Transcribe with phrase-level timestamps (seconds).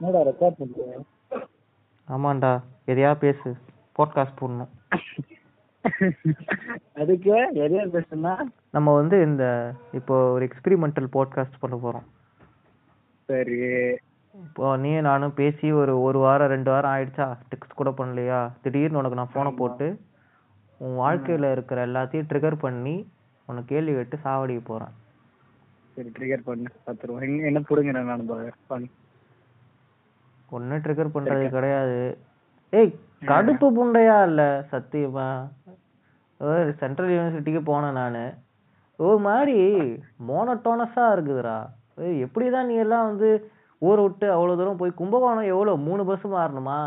[0.00, 0.98] என்னடா ரெக்கார்ட் பண்றியா
[2.08, 2.50] ஆமாண்டா
[2.86, 3.48] எதையா பேசு
[3.96, 4.70] பாட்காஸ்ட் போடணும்.
[6.92, 7.32] அதுக்கு
[7.64, 8.32] எதையா பேசுனா
[8.70, 9.44] நம்ம வந்து இந்த
[9.92, 12.06] இப்போ ஒரு எக்ஸ்பெரிமெண்டல் பாட்காஸ்ட் பண்ண போறோம்.
[13.28, 13.58] சரி.
[14.34, 17.26] இப்போ நீ நானும் பேசி ஒரு ஒரு வாரம் ரெண்டு வாரம் ஆயிடுச்சா?
[17.50, 18.40] டெக்ஸ்ட் கூட பண்ணலையா?
[18.62, 19.88] திடீர்னு உனக்கு நான் ஃபோனை போட்டு
[20.80, 22.96] உன் வாழ்க்கையில இருக்கிற எல்லாத்தையும் ட்ரிகர் பண்ணி
[23.48, 24.94] உனக்கு கேள்வி கேட்டு சாவடிக்க போறேன்.
[25.94, 28.26] சரி ட்ரிகர் பண்ணு பத்து என்ன என்ன புடுங்குற நான்
[28.66, 28.88] பண்ணு.
[30.56, 31.98] ஒன்னும் ட்ரிகர் பண்றது கிடையாது.
[32.72, 32.92] ஏய்
[33.30, 35.28] கடுப்பு புண்டையா இல்ல சத்தியமா?
[36.80, 38.24] சென்ட்ரல் யூனிவர்சிட்டிக்கு போனேன் நானு.
[38.98, 39.56] ஒரு மாதிரி
[40.28, 41.58] மோனோட்டோனஸா இருக்குதுடா.
[42.04, 43.30] ஏய் எப்படிதான் நீ எல்லாம் வந்து
[43.82, 45.84] ஊரை விட்டு அவ்வளவு தூரம் போய் கும்பகோணம் எவ்வளவு?
[45.88, 46.80] மூணு பஸ் மாறணுமா?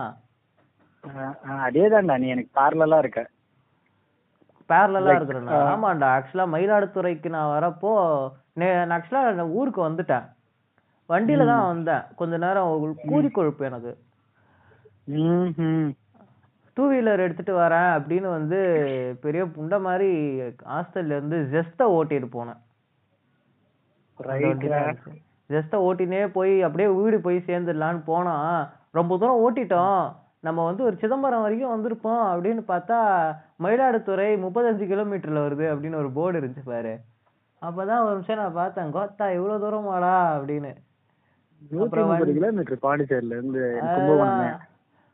[1.68, 3.22] அதே தான்டா நீ எனக்கு பார்லலா இருக்க.
[4.70, 7.94] பேரலா இருக்கிறேன்னா ஆமாண்டா ஆக்சுவலா மயிலாடுதுறைக்கு நான் வரப்போ
[8.62, 10.26] நான் ஆக்சுவலா ஊருக்கு வந்துட்டேன்.
[11.12, 12.04] வண்டியில தான் வந்தேன்.
[12.20, 13.94] கொஞ்ச நேரம் கூறி கொழுப்பு எனக்கு.
[16.78, 18.59] டூ வீலர் எடுத்துட்டு வரேன் அப்படின்னு வந்து
[19.23, 20.09] பெரிய புண்டை மாதிரி
[20.73, 22.59] ஹாஸ்டல்ல இருந்து ஜெஸ்ட ஓட்டிட்டு போனேன்.
[25.53, 28.36] ஜெஸ்ட ஓட்டினே போய் அப்படியே வீடு போய் சேர்ந்துடலான்னு போனா
[28.98, 30.03] ரொம்ப தூரம் ஓட்டிட்டோம்.
[30.48, 33.00] நம்ம வந்து ஒரு சிதம்பரம் வரைக்கும் வந்திருப்போம் அப்படின்னு பார்த்தா
[33.64, 36.94] மயிலாடுதுறை முப்பத்தஞ்சு கிலோமீட்டர்ல வருது அப்படின்னு ஒரு போர்டு இருந்துச்சு பாரு.
[37.62, 40.72] அப்பதான் ஒரு நிமிஷம் நான் பார்த்தேன் கோத்தா இவ்வளவு தூரமாடா அப்படின்னு.
[41.70, 43.64] கிலோமீட்டர் பாண்டிச்சேரியில இருந்து
[43.95, 44.59] கும்பகோணம்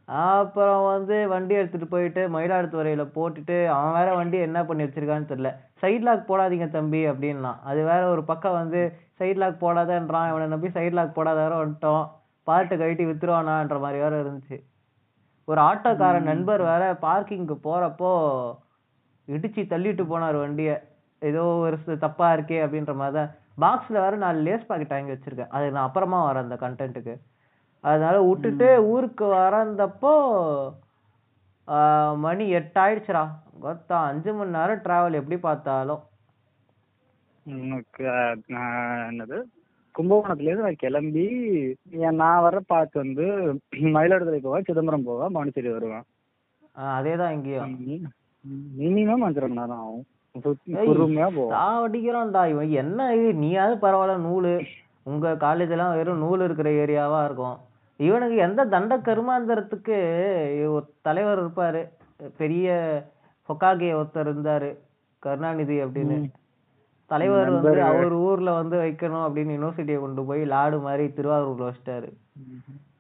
[0.08, 5.50] அப்புறம் வந்து வண்டி எடுத்துட்டு போயிட்டு மயிலாடுதுறையில போட்டுட்டு அவன் வேற வண்டி என்ன பண்ணி வச்சிருக்கான்னு தெரியல.
[5.82, 8.82] சைட் லாக் போடாதீங்க தம்பி அப்படின்னா அது வேற ஒரு பக்கம் வந்து
[9.20, 12.06] சைட் லாக் போடாதன்றான் இவனை நம்பி சைட் லாக் போடாத வேற வந்துட்டோம்.
[12.48, 14.58] பாட்டு கழட்டி வித்துருவானான்ற மாதிரி வேற இருந்துச்சு.
[15.48, 18.12] ஒரு ஆட்டோக்காரன் நண்பர் வேற பார்க்கிங்க்கு போறப்போ
[19.28, 20.72] இடிச்சு தள்ளிட்டு போனார் வண்டிய.
[21.22, 25.54] ஏதோ ஒரு தப்பா இருக்கே அப்படின்ற மாதிரி தான் பாக்ஸ்ல வேற நாலு லேஸ் பாக்கெட் வாங்கி வச்சிருக்கேன்.
[25.56, 27.16] அது நான் அப்புறமா வரேன் அந்த கண்டென்ட்டுக்கு
[27.84, 30.14] அதனால விட்டுட்டு ஊருக்கு வரந்தப்போ
[32.26, 33.24] மணி எட்டு ஆயிடுச்சுடா
[33.64, 36.04] கொத்தா அஞ்சு மணி நேரம் டிராவல் எப்படி பார்த்தாலும்.
[37.46, 38.04] உனக்கு
[39.10, 39.38] என்னது?
[39.96, 41.26] கும்பகோணத்துல இருந்து நான் கிளம்பி
[42.22, 43.26] நான் வர பார்த்து வந்து
[43.96, 46.06] மயிலாடுதுறை போவேன் சிதம்பரம் போவேன் பாண்டிச்சேரி வருவேன்.
[46.98, 47.74] அதேதான் இங்கேயும்.
[48.82, 50.06] மினிமம் அஞ்சரை மணி நேரம் ஆகும்.
[51.52, 53.34] சாவடிக்கிறான்டா இவன் என்ன இது?
[53.34, 54.66] நீயாவது பரவாயில்ல நூலு.
[55.04, 57.58] உங்க காலேஜ் எல்லாம் வெறும் நூல் இருக்கிற ஏரியாவா இருக்கும்.
[57.98, 59.98] இவனுக்கு எந்த தண்ட கருமாந்திரத்துக்கு
[60.70, 61.90] ஒரு தலைவர் இருப்பாரு.
[62.38, 62.68] பெரிய
[63.50, 64.78] ஹொக்காகே ஒருத்தர் இருந்தாரு.
[65.20, 66.30] கருணாநிதி அப்படின்னு.
[67.06, 72.10] தலைவர் வந்து அவர் ஊர்ல வந்து வைக்கணும் அப்படின்னு யூனிவர்சிட்டியை கொண்டு போய் லாடு மாதிரி திருவாரூர்ல வச்சிட்டாரு.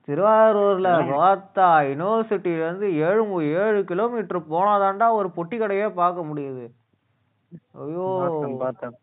[0.07, 6.71] திருவாரூர்ல பார்த்தா யூனிவர்சிட்டில இருந்து ஏழு ஏழு கிலோமீட்டர் போனாதான்டா ஒரு பொட்டி கடையே பார்க்க முடியுது.
[7.83, 8.07] ஐயோ.
[8.63, 8.95] பார்த்தேன்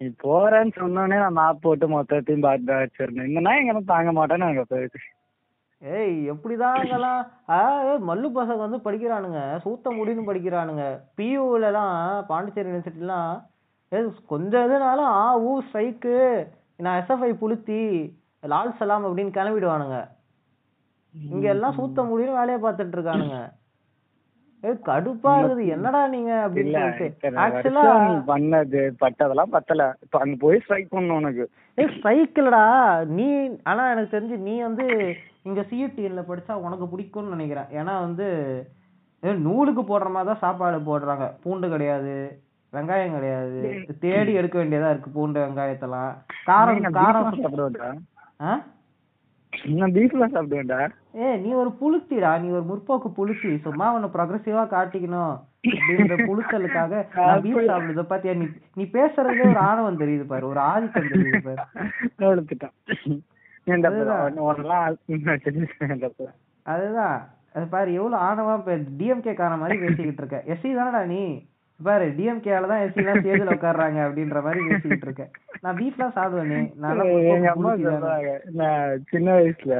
[0.00, 3.28] நீ போறேன்னு சொன்னோடனே நான் மேப் போட்டு மொத்தத்தையும் பார்த்து வச்சிருந்தேன்.
[3.30, 5.10] இந்த நாய் எங்க தாங்க மாட்டேன்னு அங்க போயிடுச்சு
[5.82, 7.20] ஏய் எப்படிதான் அங்கெல்லாம்
[8.08, 9.40] மல்லு பசங்க வந்து படிக்கிறானுங்க.
[9.64, 10.84] சூத்த முடின்னு படிக்கிறானுங்க.
[11.18, 11.96] பியூல எல்லாம்
[12.30, 13.32] பாண்டிச்சேரி யூனிவர்சிட்டிலாம்
[14.32, 16.14] கொஞ்சம் இதுனாலும் ஆ ஊ ஸ்ட்ரைக்கு
[16.84, 17.82] நான் எஸ்எஃப்ஐ புளுத்தி
[18.52, 19.98] லால் சலாம் அப்படின்னு கிளம்பிடுவானுங்க.
[21.14, 23.38] இங்க எல்லாம் சூத்த முடியும் வேலையை பார்த்துட்டு இருக்கானுங்க.
[24.74, 25.66] கடுப்பா இருக்குது.
[25.66, 26.82] என்னடா நீங்க அப்படின்னு
[28.26, 29.94] பண்ணது பட்டதெல்லாம் பத்தல.
[30.02, 31.44] இப்ப அங்க போய் ஸ்ட்ரைக் பண்ணணும் உனக்கு.
[31.78, 32.64] ஏய் ஸ்ட்ரைக்லடா
[33.06, 33.26] நீ
[33.62, 34.86] ஆனா எனக்கு தெரிஞ்சு நீ வந்து
[35.42, 37.68] இங்க சிஎஸ்டிஎல்ல படிச்சா உனக்கு பிடிக்கும்னு நினைக்கிறேன்.
[37.72, 38.28] ஏன்னா வந்து
[39.22, 41.26] நூலுக்கு போடுற மாதிரி தான் சாப்பாடு போடுறாங்க.
[41.42, 42.14] பூண்டு கிடையாது
[42.72, 43.60] வெங்காயம் கிடையாது.
[44.00, 46.12] தேடி எடுக்க வேண்டியதா இருக்கு பூண்டு வெங்காயத்தெல்லாம்.
[46.46, 47.90] காரம் காரம் சாப்பிடுவேன்டா
[48.40, 48.60] ஆ?
[49.64, 50.90] நான் பீஃப்லாம் சாப்பிடுவேன்டா.
[51.16, 57.42] ஏ நீ ஒரு புளுத்திடா நீ ஒரு முற்போக்கு புளுத்தி சும்மா உன்னை ப்ரொக்ரெசிவா காட்டிக்கணும் அப்படின்ற புழுக்களுக்காக நான்
[57.42, 58.02] பீஃப் சாப்பிடுறத.
[58.02, 60.48] பாத்தியா நீ நீ பேசுறதே ஒரு ஆணவம் தெரியுது பாரு.
[60.48, 61.68] ஒரு ஆதிக்கம் தெரியுது பாரு.
[66.62, 67.28] அதுதான்.
[67.52, 68.54] அது பாரு எவ்வளவு ஆணவா
[68.98, 70.42] டிஎம்கே கார மாதிரி பேசிக்கிட்டு இருக்க.
[70.46, 71.48] எஸ்சி தானடா நீ?
[71.80, 75.30] பாரு டிஎம்கேல தான் எஸ்சி எல்லாம் ஸ்டேஜ்ல உட்கார்றாங்க அப்படின்ற மாதிரி பேசிக்கிட்டு இருக்கேன்.
[75.62, 76.60] நான் பீஃப்லாம் சாப்பிடுவேனே.
[77.34, 79.74] எங்க அம்மா சொல்றாங்க நான் சின்ன வயசுல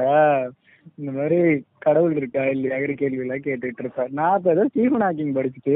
[0.99, 1.39] இந்த மாதிரி
[1.85, 4.11] கடவுள் இருக்கா இல்லையாங்கிற கேள்வி எல்லாம் கேட்டுட்டு இருப்பேன்.
[4.19, 5.75] நான் இப்ப ஏதோ ஸ்டீஃபன் ஹாக்கிங் படிச்சுட்டு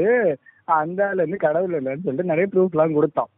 [0.68, 3.30] அந்த ஆள் வந்து கடவுள் இல்லைன்னு சொல்லிட்டு நிறைய ப்ரூஃப் எல்லாம் கொடுத்தான்.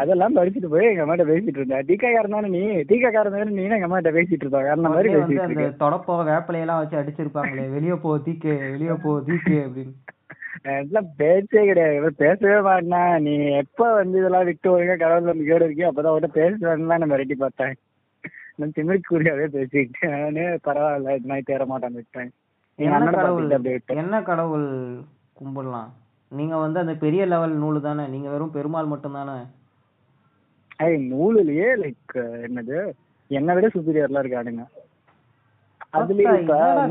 [0.00, 1.86] அதெல்லாம் படிச்சுட்டு போய் எங்க அம்மாட்ட பேசிட்டு இருந்தேன்.
[1.90, 2.62] டீக்காக்காரன் தானே நீ?
[2.90, 3.62] டீக்காக்காரன் தானே நீ?
[3.76, 8.52] எங்க அம்மாட்ட பேசிட்டு இருப்பாங்க அந்த மாதிரி பேசிட்டு அந்த தொடப்போ வேப்பிலையெல்லாம் வச்சு அடிச்சிருப்பாங்களே வெளிய போ தீக்கு
[8.74, 9.94] வெளிய போ தீக்கு அப்படின்னு.
[10.62, 12.10] இதெல்லாம் பேச்சே கிடையாது.
[12.22, 17.02] பேசவே மாட்டேனா நீ எப்ப வந்து இதெல்லாம் விட்டு ஒழுங்கா கடவுள் நம்பிக்கையோட இருக்கியோ அப்பதான் அவட்ட பேசுவேன்னு தான்
[17.02, 17.74] நான் மிரட்டி பார்த்தேன்.
[18.58, 20.38] நான் திமிர்க்குரியாவே பேசிக்கிட்டேன்.
[20.68, 22.30] பரவாயில்ல நான் தேர மாட்டேன் விட்டேன்.
[22.78, 23.50] என்ன கடவுள்
[24.02, 24.68] என்ன கடவுள்
[25.40, 25.90] கும்பிடலாம்?
[26.32, 28.04] நீங்க வந்து அந்த பெரிய லெவல் நூலு தானே?
[28.14, 29.36] நீங்க வெறும் பெருமாள் மட்டும் தானே
[30.84, 32.14] ஐய் நூலுலயே லைக்
[32.46, 32.78] என்னது?
[33.30, 34.64] என்னை விட சுப்பீரியர்லாம் இருக்கானுங்க.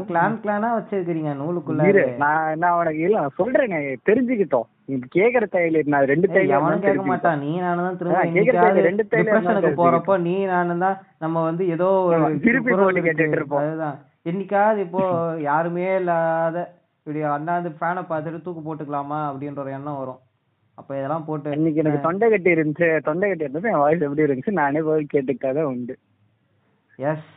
[0.08, 1.84] கிளான் கிளானா வச்சிருக்கீங்க நூலுக்குள்ள?
[2.24, 3.80] நான் நான் உனக்கு இல்ல சொல்றேனே
[4.10, 4.68] தெரிஞ்சுக்கிட்டோம்.
[4.90, 7.42] நீ கேக்குற தையல் நான் ரெண்டு தையல் எவனும் கேட்க மாட்டான்.
[7.46, 11.90] நீ நானும் தான் திரும்ப ரெண்டு தையல் போறப்போ நீ நானும் தான் நம்ம வந்து ஏதோ
[12.48, 13.06] திருப்பி போட்டு.
[13.08, 13.64] கேட்டுட்டு இருப்போம்.
[13.66, 13.98] அதுதான்.
[14.32, 15.04] என்னைக்காவது இப்போ
[15.50, 16.58] யாருமே இல்லாத
[17.00, 20.22] இப்படி அண்ணாந்து ஃபேனை பார்த்துட்டு தூக்கு போட்டுக்கலாமா அப்படின்ற ஒரு எண்ணம் வரும்.
[20.78, 24.60] அப்ப இதெல்லாம் போட்டு இன்னைக்கு எனக்கு தொண்டை கட்டி இருந்துச்சு தொண்டை கட்டி இருந்தது என் வாய்ஸ் எப்படி இருந்துச்சு?
[24.62, 25.96] நானே போய் கேட்டுக்காத உண்டு.
[27.00, 27.28] எஸ்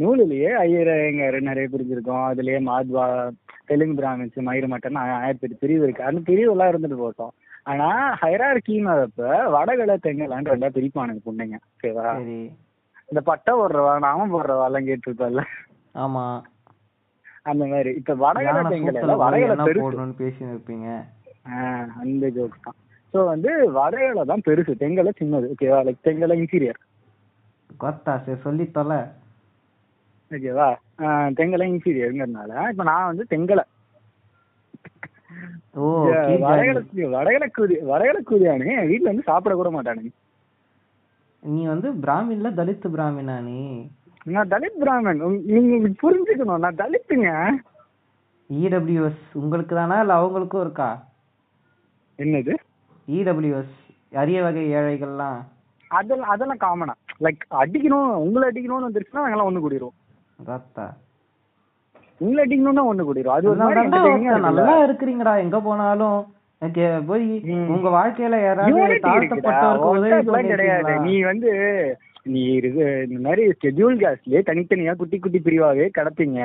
[0.00, 2.24] நூலுலயே ஐயர் நிறைய பிரிஞ்சிருக்கோம்.
[2.30, 3.04] அதுலயே மாத்வா
[3.70, 6.08] தெலுங்கு பிராமின்ஸ் மயிறு மட்டன் ஆயிரத்தி பிரிவு இருக்கு.
[6.10, 7.32] அந்த பிரிவு எல்லாம் இருந்துட்டு போட்டோம்.
[7.70, 7.88] ஆனா
[8.20, 9.22] ஹைரார்கின்னு வரப்ப
[9.54, 11.56] வடகலை தெங்கலான்னு ரெண்டா பிரிப்பானுங்க பொண்ணுங்க.
[11.72, 12.40] ஓகேவா சரி.
[13.10, 15.44] இந்த பட்டை போடுறவா நாம போடுறவா எல்லாம் கேட்டிருப்பல
[16.04, 16.24] ஆமா.
[17.50, 17.90] அந்த மாதிரி.
[18.00, 19.84] இப்ப வடகலை யானை தெங்கல பெருசு.
[19.84, 20.88] போடணும்னு பேசி இருப்பீங்க.
[22.02, 22.78] அந்த ஜோக் தான்.
[23.14, 24.72] சோ வந்து வடகலை தான் பெருசு.
[24.82, 26.80] தெங்கலை சின்னது ஓகேவா லைக் தெங்கலை இன்சீரியர்
[27.80, 29.00] கொத்தா சரி சொல்லி தொலை
[30.30, 30.68] ஓகேவா
[31.38, 33.64] தெங்கலை இன்சீரியருங்கிறதுனால இப்ப நான் வந்து தெங்கலை.
[35.80, 35.84] ஓ
[36.26, 37.04] கீழ் வடகலை ஜாதி.
[37.16, 38.66] வடகலை கூதி வடகலை கூதியானு.
[38.76, 40.12] என் வீட்டுல வந்து சாப்பிட கூட மாட்டானுங்க
[41.42, 43.58] நீ வந்து பிராமின்ல தலித் பிராமினா நீ?
[44.26, 45.20] நான் தலித் பிராமன்.
[45.52, 46.62] நீங்க புரிஞ்சுக்கணும்.
[46.64, 47.28] நான் தலித்துங்க.
[48.50, 49.96] இடபிள்யூஎஸ் உங்களுக்கு தானா?
[50.04, 50.88] இல்ல அவங்களுக்கும் இருக்கா?
[52.18, 52.54] என்னது?
[53.08, 53.74] இடபிள்யூஎஸ்
[54.12, 55.38] அரிய வகை ஏழைகள்லாம்?
[55.90, 56.94] அதெல்லாம் அதெல்லாம் காமனா
[57.24, 59.94] லைக் அடிக்கணும் உங்களை அடிக்கணும்னு வந்துருச்சுன்னா நாங்கெல்லாம் ஒண்ணு கூடிரும்
[60.48, 60.86] ரத்தா.
[62.20, 63.36] உங்களை அடிக்கணும்னா ஒண்ணு கூடிரும்.
[63.36, 63.58] அது ஒரு.
[64.48, 66.18] நல்லா இருக்கிறீங்கடா எங்க போனாலும்.
[67.08, 67.26] போய்.
[67.74, 68.70] உங்க வாழ்க்கையில யாராவது.
[69.06, 70.92] தாழ்த்தப்பட்டவருக்கு கிடையாது?
[71.06, 71.50] நீ வந்து
[72.32, 72.70] நீ இது
[73.08, 76.40] இந்த மாதிரி ஸ்கெட்யூல் கேஸ்லயே தனித்தனியா குட்டி குட்டி பிரிவாவே கிடப்பீங்க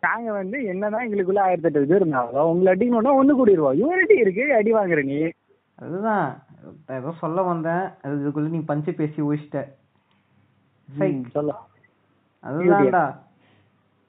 [0.00, 4.72] நாங்க வந்து என்னதான் எங்களுக்குள்ள ஆயிரத்தி எட்டு இது இருந்தாலும் உங்களை அடிக்கணும்னா ஒண்ணு கூடிடுவோம் யூனிட்டி இருக்கு அடி
[4.74, 5.18] வாங்குற நீ.
[5.78, 6.26] அதுதான்.
[6.86, 7.84] நான் ஏதோ சொல்ல வந்தேன்.
[8.02, 9.60] அது இதுக்குள்ள நீ பஞ்சு பேசி ஊழிச்சிட்ட
[12.44, 13.04] அதுதான்டா.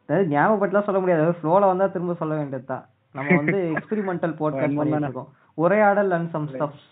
[0.08, 1.38] அதாவது ஞாபகப்பட்டுலாம் சொல்ல முடியாது.
[1.40, 2.86] ஃப்ளோல வந்தா திரும்ப சொல்ல வேண்டியதுதான்
[3.16, 5.32] நம்ம வந்து எக்ஸ்பெரிமெண்டல் போட்காஸ்ட் பண்ணிட்டு இருக்கோம்.
[5.64, 6.86] உரையாடல் and some stuffs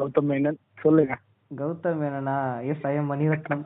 [0.00, 0.58] Gautham Menon.
[0.82, 1.14] சொல்லுங்க.
[1.50, 2.36] கௌதம் என்னன்னா
[2.72, 3.64] எஸ் ஐ எம் மணிரத்னம்.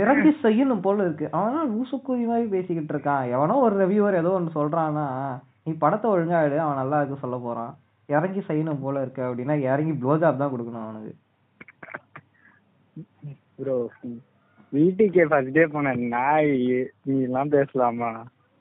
[0.00, 1.26] இறங்கி செய்யணும் போல இருக்கு.
[1.38, 3.24] அவனா லூசுக்குதி மாதிரி பேசிக்கிட்டு இருக்கான்.
[3.34, 5.06] எவனோ ஒரு ரிவ்யூவர் ஏதோ ஒன்று சொல்றான்னா
[5.66, 7.72] நீ படத்தை ஒழுங்கா எடு அவன் நல்லா இருக்கு சொல்ல போறான்.
[8.08, 11.12] இறங்கி செய்யணும் போல இருக்கு அப்படின்னா இறங்கி ப்ளோஜாப் தான் கொடுக்கணும் அவனுக்கு.
[13.58, 13.76] ப்ரோ
[14.72, 16.52] வீட்டுக்கே ஃபர்ஸ்ட் டே போன நாய்
[17.08, 18.10] நீ எல்லாம் பேசலாமா?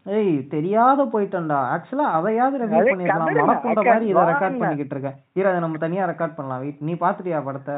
[0.06, 1.60] ஏய் தெரியாத போயிட்டேன்டா.
[1.74, 4.60] ஆக்சுவலா அதையாவது பண்ணிருக்கலாம் கதறுங்க, மறப்புண்ட மாதிரி இதை ரெக்கார்ட்.
[4.62, 6.64] பண்ணிக்கிட்டு இருக்கேன் இரு அதை நம்ம தனியா ரெக்கார்ட் பண்ணலாம்.
[6.66, 7.78] வீட் நீ பாத்துட்டியா படத்தை?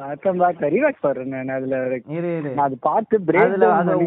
[0.00, 1.98] பார்த்தேன் பார்த்தேன் பாடுறேன் நான் அதுல
[2.54, 3.20] நான் அது பார்த்து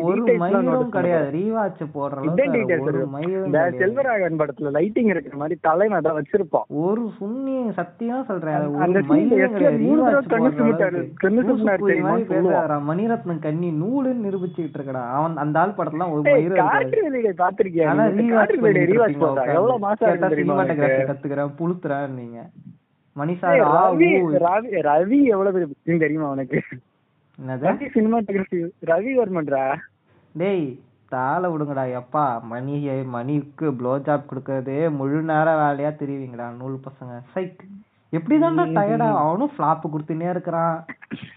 [0.02, 1.38] ஒரு மயிலும் கிடையாது.
[1.38, 3.54] ரீவாட்ச் போடுற அளவுக்கு மயிலும்.
[3.54, 6.68] செல்வராகவன் படத்துல லைட்டிங் இருக்கிற மாதிரி தலைமை தான் வச்சிருப்பான்.
[6.68, 8.76] ஒரு சுண்ணி சத்தியமா சொல்றேன்.
[8.78, 9.56] அந்த மயிலும்
[12.90, 15.04] மணிரத்னம் கண்ணி நூலுன்னு நிரூபிச்சுக்கிட்டு இருக்கடா.
[15.12, 16.94] அவன் அந்த ஆள் படத்துல ஒரு ரீவாச்
[18.50, 19.54] இருப்பீங்க போட்டா உட்கார்ந்து.
[19.54, 20.10] எவ்வளவு மாசம்?
[20.10, 21.52] கத்துக்கிறேன்.
[21.60, 22.40] புழுத்துறேன் நீங்க.
[23.16, 24.10] மணி ஏய், சார் ஆ ரவி
[24.44, 26.60] ரவி ரவி எவ்வளவு பெரிய புத்தின்னு தெரியுமா உனக்கு?
[27.62, 29.64] ரவி சினிமாட்டோகிராஃபி ரவி வர்மன்டா
[30.36, 30.66] டேய்
[31.12, 32.42] தாள விடுங்கடா எப்பா.
[32.44, 32.76] மணி
[33.08, 37.14] மணிக்கு ப்ளோ ஜாப் கொடுக்கறதே முழு நேர வேலையா தெரியுவீங்கடா நூல் பசங்க.
[37.34, 37.62] சைக்.
[38.18, 40.76] எப்படிதான்டா டயர்டா அவனும் ஃபிளாப் கொடுத்துனே இருக்கிறான்.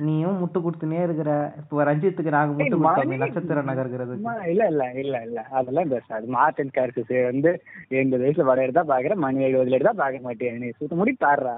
[0.06, 1.30] நீயும் முட்டு கொடுத்துனே இருக்கிற.
[1.60, 5.38] இப்போ ரஞ்சித்துக்கு நாங்க முட்டு ஏய், கொடுத்தோமே நட்சத்திரம் நகர்கிறது இல்ல இல்ல இல்ல இல்ல.
[5.58, 6.26] அதெல்லாம் பேசாது.
[6.36, 7.52] மார்டன் கேரக்டர்ஸ் வந்து
[8.00, 9.22] எண்பது வயசுல படம் எடுத்தா பாக்குறேன்.
[9.26, 10.58] மணி எழுபதுல எடுத்தா பார்க்க மாட்டேன்.
[10.64, 11.54] நீ சுத்த முடி பாடுறா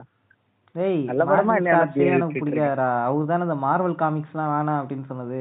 [0.75, 5.41] டேய் நல்ல படமா எனக்கு பேசிட்டு பிடிக்காதா அவர் தானே இந்த மார்வல் காமிக்ஸ்லாம் வேணாம் அப்படின்னு சொன்னது.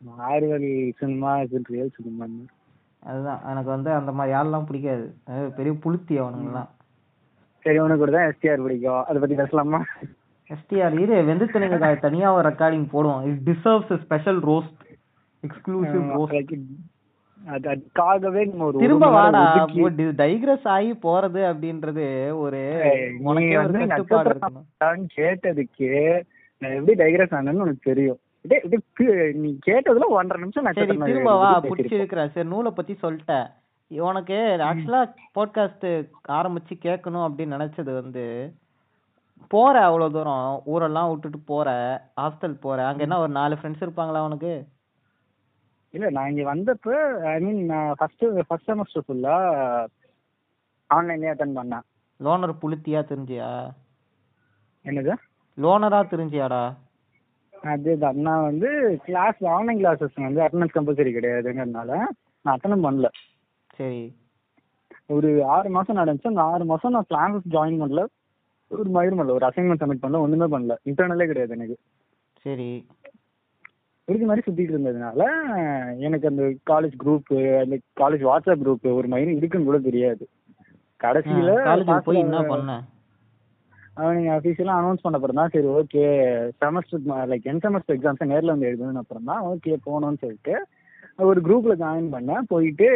[0.00, 0.68] மார்வல்
[1.00, 1.32] சினிமா
[1.72, 2.26] ரியல் சினிமா
[3.02, 3.40] அதுதான்.
[3.50, 5.06] எனக்கு வந்து அந்த மாதிரி ஆள்லாம் பிடிக்காது.
[5.56, 6.70] பெரிய புளுத்தி அவனுங்கெல்லாம்
[7.64, 9.02] சரி உனக்கு கூட தான் எஸ்டிஆர் பிடிக்கும்.
[9.08, 9.80] அதை பத்தி பேசலாமா?
[10.54, 11.16] எஸ்டிஆர் இரு.
[11.30, 13.24] வெந்துத்தனிங்க தனியா ஒரு ரெக்கார்டிங் போடுவோம்.
[13.30, 14.84] It deserves special roast
[15.42, 16.38] exclusive roast
[17.56, 19.42] அதுக்காகவே ஒரு திரும்ப வாடா.
[20.22, 22.06] டைக்ரஸ் ஆகி போறது அப்படின்றது
[22.44, 22.60] ஒரு
[25.18, 25.90] கேட்டதுக்கு
[26.62, 28.18] நான் எப்படி டைக்ரஸ் ஆனேன்னு உனக்கு தெரியும்.
[28.46, 28.56] இது
[29.42, 31.48] நீ கேட்டதுல ஒன்றரை நிமிஷம் நட்சத்திரம் திரும்ப வா.
[31.52, 32.02] பத்தி புடிச்சு பேசியிருப்போம்.
[32.02, 33.48] இருக்கிறேன் சரி நூலை பத்தி சொல்லிட்டேன்.
[33.88, 38.54] உனக்கு ஆக்சுவலா பாட்காஸ்ட் ஆரம்பிச்சு கேட்கணும் அப்படின்னு நினைச்சது வந்து
[39.48, 41.70] போற அவ்வளவு தூரம் ஊரெல்லாம் விட்டுட்டு போற
[42.20, 44.66] ஹாஸ்டல் போற அங்க என்ன ஒரு நாலு ஃப்ரெண்ட்ஸ் இருப்பாங்களா உனக்கு
[45.90, 46.88] இல்ல நான் இங்க வந்தப்ப
[47.32, 49.36] I mean first first semester ஃபுல்லா
[50.94, 51.80] ஆன்லைன்லயே அட்டன் பண்ணேன்.
[52.24, 53.70] லோனர் புளுத்தியா தெரிஞ்சியா?
[54.84, 55.14] என்னது?
[55.56, 56.74] லோனரா தெரிஞ்சியாடா?
[57.62, 58.16] அதுதான்.
[58.16, 62.02] நான் வந்து கிளாஸ் ஆன்லைன் கிளாஸஸ் வந்து அட்டண்டன்ஸ் கம்பல்சரி கிடையாதுங்கிறதுனால
[62.40, 63.06] நான் அட்டன் பண்ணல.
[63.78, 64.02] சரி.
[65.06, 66.26] ஒரு ஆறு மாசம் நடந்துச்சு.
[66.26, 68.02] அந்த ஆறு மாசம் நான் கிளாஸஸ் ஜாயின் பண்ணல.
[68.70, 69.30] ஒரு மயிரும் பண்ணல.
[69.30, 70.18] ஒரு அசைன்மெண்ட் சப்மிட் பண்ணல.
[70.18, 70.76] ஒண்ணுமே பண்ணல.
[70.84, 71.76] இன்டர்னலே கிடையாது எனக்கு.
[72.44, 72.86] சரி.
[74.08, 75.22] இருக்க மாதிரி சுத்திட்டு இருந்ததுனால
[75.98, 77.30] எனக்கு அந்த காலேஜ் குரூப்
[77.60, 80.24] அந்த காலேஜ் வாட்ஸ்அப் குரூப் ஒரு மயிரும் இருக்குன்னு கூட தெரியாது.
[81.00, 82.72] கடைசியில காலேஜ் போய் என்ன பண்ண?
[83.96, 86.04] அவனுங்க அஃபீஷியலாக அனௌன்ஸ் பண்ண அப்புறம் தான் சரி ஓகே
[86.60, 90.54] செமஸ்டர் லைக் என் செமஸ்டர் எக்ஸாம்ஸை நேரில் வந்து எழுதணும்னு அப்புறம் தான் ஓகே போகணும்னு சொல்லிட்டு
[91.20, 92.44] ஒரு குரூப்ல ஜாயின் பண்ணேன்.
[92.46, 92.88] போயிட்டு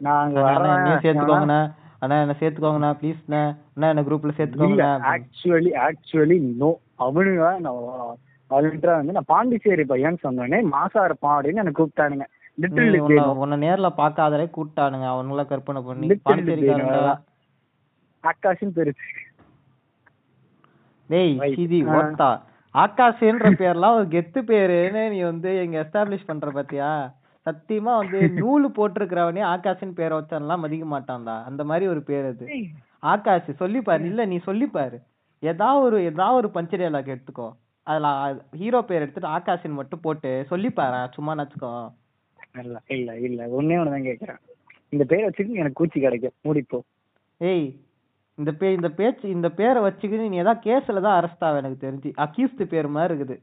[0.00, 1.60] நான் அங்க வரேன் சேர்த்துக்கோங்கண்ணா.
[2.02, 3.42] அண்ணா என்ன சேர்த்துக்கோங்கண்ணா ப்ளீஸ்ண்ணா
[3.74, 3.88] அண்ணா.
[3.92, 4.90] என்ன குரூப்ல இல்ல சேர்த்துக்கோங்கண்ணா.
[5.12, 6.70] ஆக்சுவலி ஆக்சுவலி நோ
[7.06, 7.80] அவனுங்க நான்
[8.50, 12.26] வாலண்டியரா வந்து நான் பாண்டிச்சேரி பையன் சொன்னோடனே மாசா இருப்பான் அப்படின்னு எனக்கு கூப்பிட்டானுங்க.
[13.42, 15.06] உன்னை நேர்ல பார்க்காதலே கூப்பிட்டானுங்க.
[15.14, 16.06] அவனுங்கள கற்பனை பண்ணி.
[16.08, 17.10] Little.
[18.24, 19.08] ஆகாஷும் பெருசு
[21.10, 21.36] டேய்.
[21.58, 21.78] சிதி
[22.74, 26.88] ஆகாஷ்ன்ற பேர்லாம் ஒரு கெத்து பேருன்னு நீ வந்து எங்க எஸ்டாப்ளிஷ் பண்ற பாத்தியா?
[27.48, 31.36] சத்தியமா வந்து நூலு போட்டிருக்கிறவனே ஆகாஷ்னு பேரை வச்சான்லாம் மதிக்க மாட்டான்டா.
[31.48, 32.46] அந்த மாதிரி ஒரு பேர் அது.
[33.12, 34.98] ஆகாஷ் சொல்லி பாரு இல்ல நீ சொல்லி பாரு
[35.42, 37.48] ஏதா ஒரு ஏதா ஒரு பஞ்சர் டைலாக் எடுத்துக்கோ.
[37.86, 38.06] அதுல
[38.60, 41.72] ஹீரோ பேர் எடுத்துட்டு ஆகாஷின் மட்டும் போட்டு சொல்லி பாரு சும்மா நச்சுக்கோ.
[42.62, 43.40] இல்ல இல்ல இல்ல.
[43.58, 44.40] ஒன்னே ஒன்று தான் கேட்குறேன்
[44.92, 46.36] இந்த பேரை வச்சுட்டு எனக்கு கூச்சி கிடைக்கும்.
[46.46, 46.78] மூடிப்போ
[47.40, 47.66] ஏய்
[48.38, 52.10] இந்த பே இந்த பேச்சு இந்த பேரை வச்சுக்கிட்டு நீ ஏதாவது கேஸ்ல தான் அரெஸ்ட் ஆவ எனக்கு தெரிஞ்சு.
[52.26, 53.36] அக்யூஸ்ட் பேர் மாதிரி இருக்குது.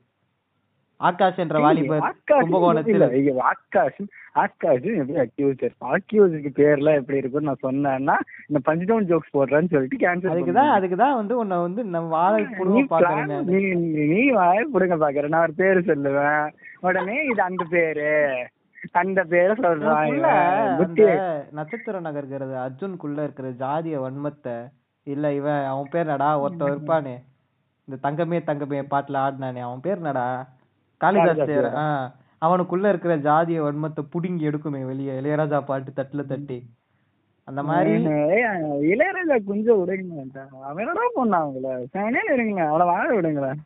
[1.00, 3.04] ஆகாஷ் என்ற வாலிபர் ஆகாஷ் கும்பகோணத்தில்
[3.46, 4.00] ஆகாஷ்
[4.34, 8.16] ஆகாஷ் எப்படி அக்யூஸ் அக்யூஸுக்கு பேர்லாம் எப்படி இருக்கும்னு நான் சொன்னேன்னா
[8.48, 13.44] இந்த பஞ்சடவுன் ஜோக்ஸ் போடுறேன்னு சொல்லிட்டு கேன்சல் அதுக்குதான் அதுக்குதான் வந்து உன்னை வந்து நம்ம வாழை புடுங்க பாக்குறேன்
[13.46, 13.60] நீ
[14.06, 16.48] நீ- வாய புடுங்க பாக்குற நான் ஒரு பேரு சொல்லுவேன்.
[16.80, 18.10] உடனே இது அந்த பேரு.
[18.92, 20.10] அந்த பேரை சொல்றான்
[21.52, 24.56] நட்சத்திர நகர்கிறது அர்ஜுனுக்குள்ள இருக்கிற ஜாதிய வன்மத்தை
[25.08, 27.16] இல்ல இவன் அவன் பேர் நடா ஒருத்தன் இருப்பானே.
[27.88, 30.28] இந்த தங்கமே தங்கமே பாட்டுல ஆடினானே அவன் பேர் என்னடா?
[31.02, 35.14] காளிதாஸ் அவனுக்குள்ள இருக்கிற ஜாதிய வன்மத்தை புடுங்கி எடுக்குமே வெளியே.
[35.20, 36.58] இளையராஜா பாட்டு தட்டுல தட்டி.
[37.48, 37.92] அந்த மாதிரி
[38.92, 41.70] இளையராஜா கொஞ்சம் விடுங்க அவன் என்னடா பண்ணான் அவங்கள?
[42.00, 43.62] அவனே விடுங்களேன் அவளை வாழ விடுங்களேன்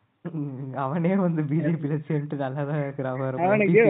[0.75, 3.37] அவனே வந்து பிஜேபியில சேர்ந்துட்டு நல்லாதான் இருக்கிறான் பாரு.
[3.39, 3.83] அவனுக்கு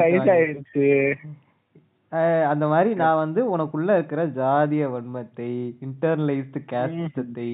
[2.11, 5.49] அஹ் அந்த மாதிரி நான் வந்து உனக்குள்ள இருக்கிற ஜாதிய வன்மத்தை
[5.85, 7.49] இன்டர்னலைஸ்டு கேஸ்டத்தை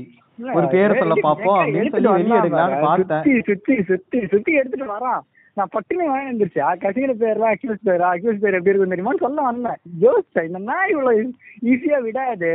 [0.54, 5.24] ஒரு பேரை சொல்ல பாப்போம் அப்படின்னு சொல்லி வெளியே எடுக்கலாம்னு பார்த்தேன் சுத்தி சுத்தி சுத்தி எடுத்துட்டு வரான்.
[5.58, 6.62] நான் பட்டுனே வாங்கி வந்துருச்சு.
[6.84, 11.34] கசிங்கிற பேர்லாம் அக்யூஸ் பேர் அக்யூஸ் பேர் எப்படி இருக்கும் தெரியுமான்னு சொல்ல வந்தேன் யோசிச்சேன் இந்த நாய் இவ்வளவு
[11.72, 12.52] ஈஸியா விடாது.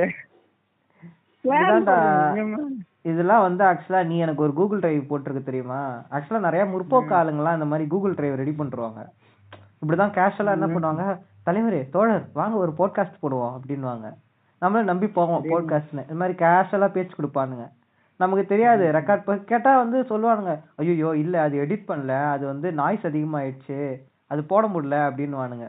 [3.11, 5.81] இதெல்லாம் வந்து ஆக்சுவலா நீ எனக்கு ஒரு கூகுள் டிரைவ் போட்டிருக்கு தெரியுமா?
[6.11, 9.03] ஆக்சுவலா நிறைய முற்போக்கு ஆளுங்கலாம் இந்த மாதிரி கூகுள் டிரைவ் ரெடி பண்றாங்க
[9.83, 11.05] இப்படிதான் கேஷுவலா என்ன பண்ணுவாங்க?
[11.47, 14.09] தலைவரே தோழர் வாங்க ஒரு போட்காஸ்ட் போடுவோம் அப்படின்னுவாங்க.
[14.63, 17.65] நம்மளும் நம்பி போவோம் போட்காஸ்ட்னு இந்த மாதிரி கேஷுவலா பேச்சு கொடுப்பானுங்க.
[18.21, 18.85] நமக்கு தெரியாது.
[18.93, 22.15] ரெக்கார்ட் கேட்டா வந்து சொல்லுவானுங்க ஐயோ இல்ல அது எடிட் பண்ணல.
[22.31, 23.79] அது வந்து நாய்ஸ் அதிகமாயிடுச்சு.
[24.27, 25.67] அது போட முடியல அப்படின்னுவானுங்க.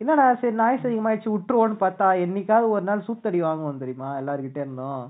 [0.00, 4.10] என்னடா சரி நாய்ஸ் அதிகமாயிடுச்சு விட்டுருவோன்னு பார்த்தா என்னைக்காவது ஒரு நாள் சூத்தடி வாங்குவோம் தெரியுமா?
[4.18, 5.04] எல்லார்கிட்ட இருந்தோம்.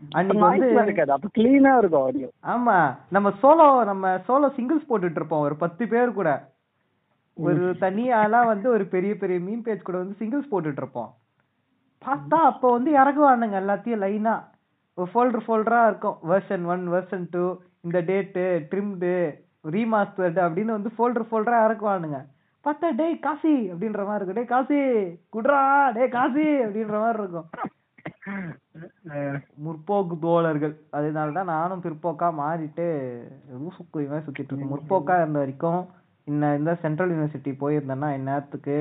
[0.00, 1.12] அன்னைக்கு noise வந்து எல்லாம் இருக்காது.
[1.12, 2.76] அப்ப கிளீனா இருக்கும் ஆடியோ ஆமா.
[3.08, 5.40] நம்ம சோலோ நம்ம சோலோ சிங்கிள்ஸ் போட்டுட்டு இருப்போம்.
[5.40, 6.30] ஒரு பத்து பேர் கூட.
[7.36, 11.10] ஒரு தனியாலாம் வந்து ஒரு பெரிய பெரிய மீன் பேஜ் கூட வந்து சிங்கிள்ஸ் போட்டுட்டு இருப்போம்.
[12.02, 14.34] பார்த்தா அப்போ வந்து இறக்குவானுங்க எல்லாத்தையும் லைனா
[15.12, 16.18] ஃபோல்டர் ஃபோல்டராக இருக்கும்.
[16.32, 17.44] வெர்ஷன் ஒன் வெர்ஷன் டூ
[17.86, 19.14] இந்த டேட்டு ட்ரிம்டு
[19.74, 22.20] ரீமாஸ்டர்டு அப்படின்னு வந்து ஃபோல்டர் ஃபோல்டரா இறக்குவானுங்க.
[22.64, 24.38] பார்த்தா டேய் காசி அப்படின்ற மாதிரி இருக்கும்.
[24.38, 24.80] டேய் காசி
[25.34, 25.60] குட்ரா
[25.98, 27.48] டேய் காசி அப்படின்ற மாதிரி இருக்கும்.
[29.64, 30.74] முற்போக்கு தோழர்கள்.
[30.98, 32.86] அதனால தான் நானும் பிற்போக்கா மாறிட்டு
[33.62, 34.72] லூசுக்கு இவன் சுத்திட்டு இருக்கேன்.
[34.72, 35.80] முற்போக்கா இருந்த வரைக்கும்
[36.30, 38.76] இன்ன இந்த சென்ட்ரல் யூனிவர்சிட்டி போயிருந்தேன்னா இந்நேரத்துக்கு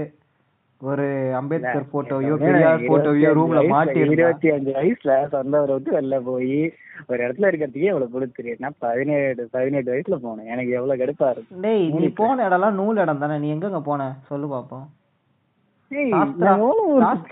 [0.81, 1.05] ஒரு
[1.35, 6.53] அம்பேத்கர் போட்டோவையோ பெரியார் போட்டோவையோ ரூம்ல மாட்டி இருபத்தி அஞ்சு வயசுல சொந்த ஊரை விட்டு வெளில போய்
[7.07, 10.45] ஒரு இடத்துல இருக்கிறதுக்கே எவ்வளவு நான் பதினேழு பதினெட்டு வயசுல போனேன்.
[10.45, 13.37] எனக்கு எவ்வளவு கடுப்பா இருக்கும் டேய் நீ போன இடம்லாம் நூல் இடம் தானே.
[13.37, 14.07] நீ எங்கங்க போன?
[14.27, 14.87] சொல்லு பாப்போம்.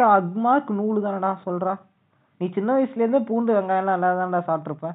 [0.09, 1.73] அக்மார்க் நூலு தானடா சொல்றா.
[2.41, 4.89] நீ சின்ன வயசுல இருந்தே பூண்டு வெங்காயம் நல்லா தான்டா சாப்பிட்டுருப்ப.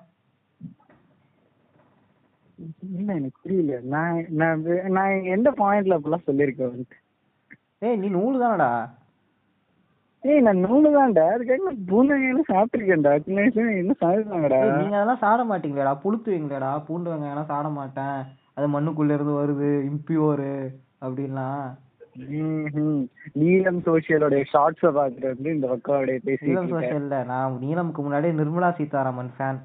[2.97, 3.78] இல்ல எனக்கு புரியல.
[3.85, 4.18] நான்
[4.88, 6.85] நான் எந்த பாயிண்ட்ல அப்படிலாம் சொல்லியிருக்கேன்?
[7.82, 8.72] ஏய் நீ நூலு தானடா?
[10.24, 11.24] ஏய் நான் நூலு தான்டா.
[11.34, 13.12] அதுக்காக நான் பூந்தகையில சாப்பிட்டுருக்கேன்டா.
[13.24, 15.94] சின்ன வயசுல என்ன சாப்பிடுவாங்கடா நீங்க அதெல்லாம் சாப்பிட மாட்டீங்களேடா.
[16.04, 18.18] புளுத்துவீங்களேடா பூண்டு வெங்காயம்லாம் சாப்பிட மாட்டேன்.
[18.56, 19.70] அது மண்ணுக்குள்ள இருந்து வருது.
[19.90, 20.52] இம்பியூரு
[21.04, 21.64] அப்படின்லாம்.
[23.40, 26.74] நீலம் சோசியலோட ஷார்ட்ஸ பாத்துட்டு வந்து இந்த பக்கம் அப்படியே நீலம் பேசிட்டு இருக்கேன்.
[26.74, 27.18] சோசியல்ல?
[27.30, 29.60] நான் நீலமுக்கு முன்னாடியே நிர்மலா சீதாராமன் ஃபேன்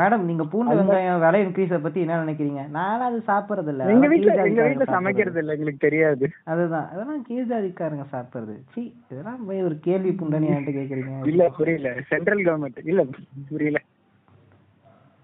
[0.00, 2.68] மேடம் நீங்க பூண்டு வெங்காயம் விலை இன்க்ரீஸ பத்தி என்ன நினைக்கிறீங்க?
[2.70, 4.84] நானும் அது சாப்பிடுறது இல்ல எங்க வீட்ல கீழ் எங்க வீட்ல.
[4.84, 6.30] சமைக்கிறது இல்ல எங்களுக்கு தெரியாது.
[6.44, 6.88] அதுதான்.
[6.92, 8.56] அதெல்லாம் கீழ் ஜாதிக்காரங்க சாப்பிடுறது.
[8.74, 11.26] சீ இதெல்லாம் போய் ஒரு கேள்வி புண்டனி என்கிட்ட கேக்குறீங்க.
[11.26, 11.92] இல்ல புரியல.
[12.08, 13.04] சென்ட்ரல் கவர்மெண்ட் இல்ல
[13.50, 13.78] புரியல.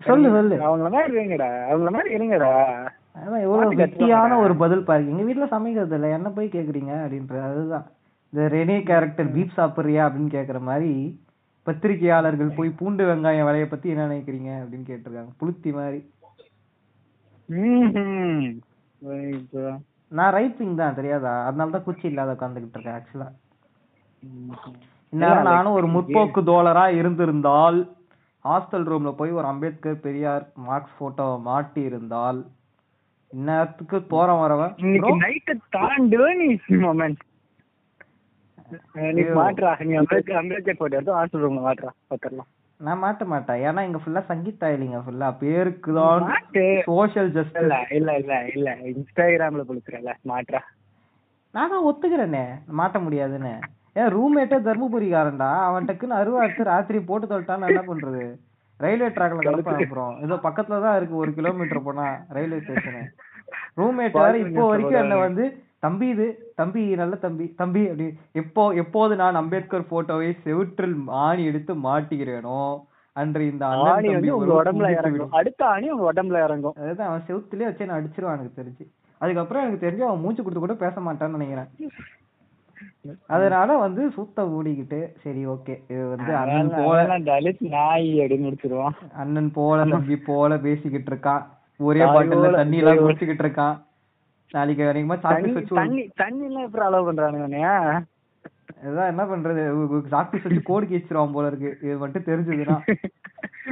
[0.01, 0.57] சொல்லு சொல்லு.
[0.57, 1.51] அவங்கள மாதிரி இருங்கடா.
[1.71, 2.51] அவங்கள மாதிரி இருங்கடா.
[3.19, 4.37] அதான் எவ்வளவு கத்துவாங்க.
[4.37, 5.11] ஒரு பதில் பாருங்க.
[5.11, 7.87] எங்க வீட்ல சமைக்கிறது இல்ல என்ன போய் கேக்குறீங்க அப்படின்ற அதுதான்.
[8.33, 10.91] இந்த ரெனே கேரக்டர் பீப் சாப்பிடுறியா அப்படின்னு கேக்குற மாதிரி
[11.67, 15.33] பத்திரிகையாளர்கள் போய் பூண்டு வெங்காயம் விலைய பத்தி என்ன நினைக்கிறீங்க அப்படின்னு கேட்டிருக்காங்க.
[15.41, 16.01] புளுத்தி மாதிரி.
[20.13, 21.35] நான் ரைட் விங் தான் தெரியாதா?
[21.47, 23.29] அதனால தான் குச்சி இல்லாத உட்காந்துக்கிட்டு இருக்கேன் ஆக்சுவலா.
[25.13, 27.79] இந்நேரம் நானும் ஒரு முற்போக்கு தோழரா இருந்திருந்தால்
[28.45, 32.41] ஹாஸ்டல் ரூம்ல போய் ஒரு அம்பேத்கர் பெரியார் மார்க்ஸ் போட்டோ மாட்டி இருந்தால்
[33.31, 34.75] இந்நேரத்துக்கு தோரம் வரவன்
[35.25, 36.19] நைட்டு தாண்டு
[41.19, 41.91] எடுத்து ரூம்ல மாட்றா.
[42.81, 43.61] நான் மாட்ட மாட்டேன்.
[43.69, 46.27] ஏன்னா இங்க ஃபுல்லா சங்கீதா இல்லைங்க ஃபுல்லா பேருக்கு தான்
[46.89, 48.35] சோஷியல் இல்ல ஜஸ்டிஸ் இல்ல இல்ல.
[48.55, 50.61] இல்ல இன்ஸ்டாகிராம்ல புளுக்குறல மாட்றா.
[51.55, 52.45] நான் ஒத்துக்கிறேனே.
[52.81, 53.55] மாட்ட முடியாதுன்னு.
[53.95, 55.51] ஏன் ரூம்மேட்டே தர்மபுரிக்காரன்டா.
[55.69, 58.25] அவன் டக்குன்னு அருவா எடுத்து ராத்திரி போட்டு தொலைட்டான்னு என்ன பண்றது?
[58.81, 61.17] ரயில்வே ட்ராக்ல கிடப்பான் அப்புறம் ஏதோ பக்கத்துல தான் இருக்கு.
[61.17, 63.03] ஒரு கிலோமீட்டர் போனா ரயில்வே ஸ்டேஷனு
[63.79, 65.45] ரூம்மேட் வேற இப்போ வரைக்கும் என்ன வந்து
[65.79, 71.75] தம்பி இது தம்பி நல்ல தம்பி தம்பி அப்படி எப்போ எப்போது நான் அம்பேத்கர் போட்டோவை செவுற்றில் ஆணி எடுத்து
[71.75, 75.31] மாட்டுகிறேனோ அன்று இந்த ஆணி வந்து உங்க உடம்புல இறங்கும்.
[75.31, 76.75] அடுத்த ஆணி உங்க உடம்புல இறங்கும்.
[76.79, 78.87] அதுதான் அவன் செவுத்துலயே வச்சு நான் அடிச்சிருவான் எனக்கு தெரிஞ்சு.
[79.19, 81.69] அதுக்கப்புறம் எனக்கு தெரிஞ்சு அவன் மூச்சு கொடுத்து கூட பேச மாட்டான்னு நினைக்கிறேன்.
[83.27, 88.97] அதனால வந்து சுத்த மூடிக்கிட்டு சரி ஓகே இது வந்து அண்ணன் போல தலித் நாய் அப்படின்னு முடிச்சிருவான்.
[89.15, 91.45] அண்ணன் போல தம்பி போல பேசிக்கிட்டு இருக்கான்.
[91.77, 92.97] ஒரே போல, தண்ணி எல்லாம்.
[92.97, 93.85] குடிச்சுக்கிட்டு இருக்கான்.
[94.51, 98.05] நாளைக்கு அதிகமா தண்ணி தண்ணி எல்லாம் எப்படி அலோவ் பண்றானுங்க
[98.85, 99.63] இதான் என்ன பண்றது?
[100.09, 101.71] சாக்பீஸ் வச்சு கோடு கீச்சிருவான் போல இருக்கு.
[101.83, 102.77] இது மட்டும் தெரிஞ்சதுன்னா.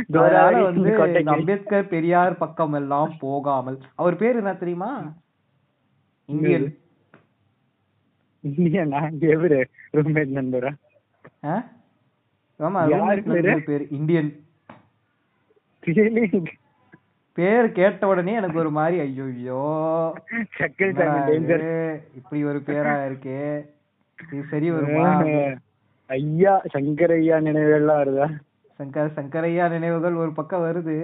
[0.63, 0.93] வந்து
[1.25, 3.79] அம்பேத்கர் பெரியார் பக்கம் எல்லாம் போகாமல்.
[3.95, 4.91] அவர் பேர் என்ன தெரியுமா?
[6.29, 6.67] இந்தியன்.
[8.45, 9.03] இந்தியனா
[9.35, 9.61] எவரு?
[9.93, 10.73] ரூம்மேட் நண்பரா?
[12.61, 12.83] ஆமா
[13.65, 13.87] பேரு?
[13.91, 14.33] இந்தியன்?
[17.39, 19.29] பேர் கேட்ட உடனே எனக்கு ஒரு மாதிரி ஐயோ
[22.19, 23.41] இப்படி ஒரு பேரா இருக்கே.
[24.19, 25.07] இது சரி வருமா?
[26.11, 28.27] ஐயா சங்கர் ஐயா நினைவுகள்லாம் வருதா?
[28.81, 30.97] சங்கர் சங்கரையா நினைவுகள் ஒரு பக்கம் வருது.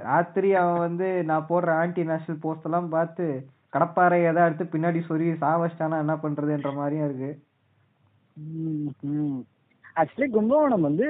[0.00, 3.26] ராத்திரி அவன் வந்து நான் போடுற ஆன்டி நேஷனல் போஸ்ட் எல்லாம் பார்த்து
[3.76, 7.30] கடப்பாறை எதை எடுத்து பின்னாடி சொருகி சாவச்சிட்டானா என்ன பண்றதுன்ற மாதிரியும் இருக்கு.
[9.96, 11.06] ஆக்சுவலி கும்பகோணம் வந்து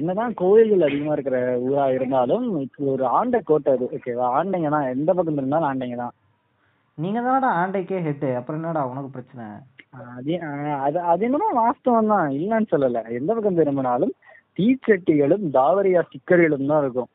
[0.00, 4.90] என்னதான் கோயில்கள் அதிகமா இருக்கிற ஊரா இருந்தாலும் இப்போ ஒரு ஆண்டை கோட்டை அது ஓகேவா ஆண்டைங்க தான்.
[4.96, 6.14] எந்த பக்கம் இருந்தாலும் ஆண்டைங்க தான்.
[6.98, 9.46] நீங்க தானடா ஆண்டைக்கே ஹெட் அப்புறம் என்னடா உனக்கு பிரச்சனை?
[10.18, 10.36] அது
[10.86, 12.28] அது அது என்னமோ வாஸ்தவம் தான்.
[12.38, 13.02] இல்லைன்னு சொல்லல.
[13.18, 14.14] எந்த பக்கம் திரும்பினாலும்
[14.58, 17.10] தீச்சட்டிகளும் தாவரியா ஸ்டிக்கர்களும் தான் இருக்கும்.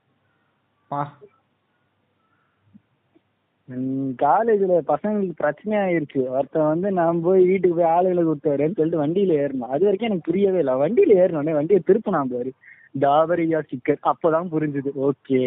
[4.23, 9.35] காலேஜ்ல பசங்களுக்கு பிரச்சனை ஆயிருச்சு ஒருத்தன் வந்து நான் போய் வீட்டுக்கு போய் ஆளுகளை கூட்டு வரேன்னு சொல்லிட்டு வண்டியில
[9.41, 9.67] ஏறணும்.
[9.75, 10.73] அது வரைக்கும் எனக்கு புரியவே இல்லை.
[10.73, 12.51] வண்டியில ஏறினோடனே வண்டியை திருப்பினான் பாரு.
[12.99, 14.91] தாவரியா ஸ்டிக்கர் அப்பதான் புரிஞ்சுது.
[15.07, 15.41] ஓகே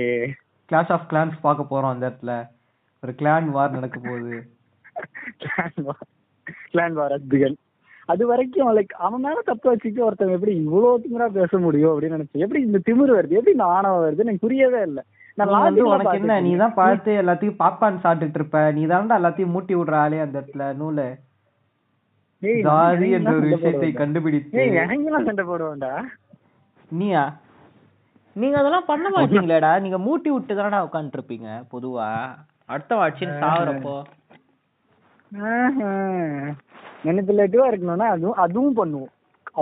[0.68, 2.32] கிளாஷ் ஆஃப் கிளான்ஸ் பார்க்க போறோம் அந்த இடத்துல.
[3.02, 4.38] ஒரு கிளான் வார் நடக்க போகுது.
[6.72, 7.54] கிளான் வாரத்துகள்
[8.12, 12.44] அது வரைக்கும் லைக் அவன் மேல தப்பு வச்சுட்டு ஒருத்தன் எப்படி இவ்வளவு திமிரா பேச முடியும் அப்படின்னு நினைச்சேன்
[12.44, 13.36] எப்படி இந்த திமிரு வருது?
[13.40, 15.02] எப்படி இந்த ஆணவம் வருது எனக்கு புரியவே இல்லை.
[15.36, 16.34] உனக்கு என்ன?
[16.46, 18.60] நீ தான் பார்த்து எல்லாத்தையும் பாப்கார்ன் சாப்பிட்டுட்டு இருப்ப.
[18.78, 21.06] நீ தான்டா எல்லாத்தையும் மூட்டி விடுற ஆளே அந்த இடத்துல நூலு.
[22.66, 23.90] ஜாதி என்ற ஒரு விஷயத்தை.
[24.00, 24.62] கண்டுபிடித்து.
[25.28, 25.92] சண்டை போடுவேன்டா?
[27.00, 27.24] நீயா?
[28.36, 29.70] நீங்க அதெல்லாம் பண்ண மாட்டீங்களேடா.
[29.84, 32.08] நீங்க மூட்டி விட்டு தானடா உட்காந்துட்டு இருப்பீங்க பொதுவா.
[32.72, 33.96] அடுத்த வாட்சின்னு சாவறப்போ.
[37.06, 39.12] மெனிப்புலேட்டிவா இருக்கணும்னா அதுவும் அதுவும் பண்ணுவோம்.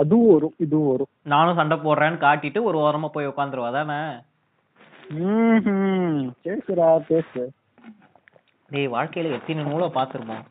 [0.01, 1.11] அதுவும் வரும் இதுவும் வரும்.
[1.33, 3.99] நானும் சண்டை போடுறேன்னு காட்டிட்டு ஒரு ஓரமா போய் உட்காந்துருவா தானே.
[6.45, 7.41] பேசுடா பேசு.
[8.71, 10.45] டேய் வாழ்க்கையில எத்தனை நூலை பாத்துருப்போம்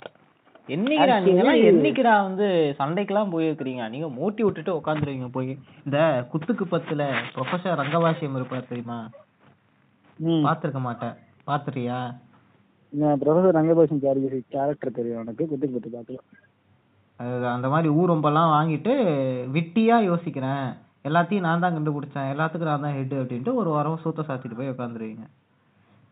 [0.69, 2.47] என்னைக்குடா நீங்க எல்லாம் என்னைக்குடா வந்து
[2.81, 3.85] சண்டைக்கெல்லாம் போயிருக்கிறீங்க?
[3.95, 5.51] நீங்க மூட்டி விட்டுட்டு உட்காந்துருவீங்க போய்.
[5.87, 5.99] இந்த
[6.33, 8.99] குத்துக்கு பத்துல ப்ரொஃபசர் ரங்கவாசியம் இருப்பார் தெரியுமா.
[10.47, 11.17] பாத்திருக்க மாட்டேன்.
[11.49, 11.99] பாத்துறியா
[13.23, 14.05] ப்ரொஃபசர் ரங்கபாஷன்
[14.55, 16.29] கேரக்டர் தெரியும் உனக்கு குத்து குத்து பார்க்கலாம்
[17.21, 18.93] அது அந்த மாதிரி ஊரொம்பெல்லாம் வாங்கிட்டு
[19.57, 20.69] விட்டியா யோசிக்கிறேன்.
[21.05, 22.31] எல்லாத்தையும் நான் தான் கண்டுபிடிச்சேன்.
[22.33, 25.27] எல்லாத்துக்கும் நான் தான் ஹெட் அப்படின்ட்டு ஒரு வாரம் சூத்த சாத்திட்டு போய் உட்காந்துருவீங்க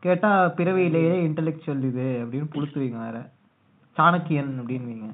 [0.02, 3.18] கேட்டா பிறவியிலேயே இன்டெலெக்சுவல் இது அப்படின்னு புளுத்துவீங்க வேற.
[3.96, 5.06] சாணக்கியன் அப்படின்வீங்க.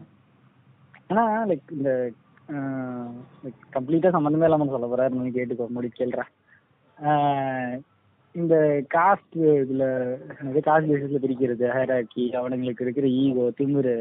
[1.11, 1.91] ஆனா லைக் இந்த
[3.45, 6.31] லைக் கம்ப்ளீட்டா சம்மந்தமே இல்லாம சொல்ல போறாரு நீ கேட்டுக்கோ முடி கேள்றேன்
[8.35, 8.55] இந்த
[8.95, 9.85] காஸ்ட் இதுல
[10.37, 13.97] என்னது காஸ்ட் பேசிஸ்ல பிரிக்கிறது ஹேராக்கி அவனுங்களுக்கு இருக்கிற ஈகோ திமுரு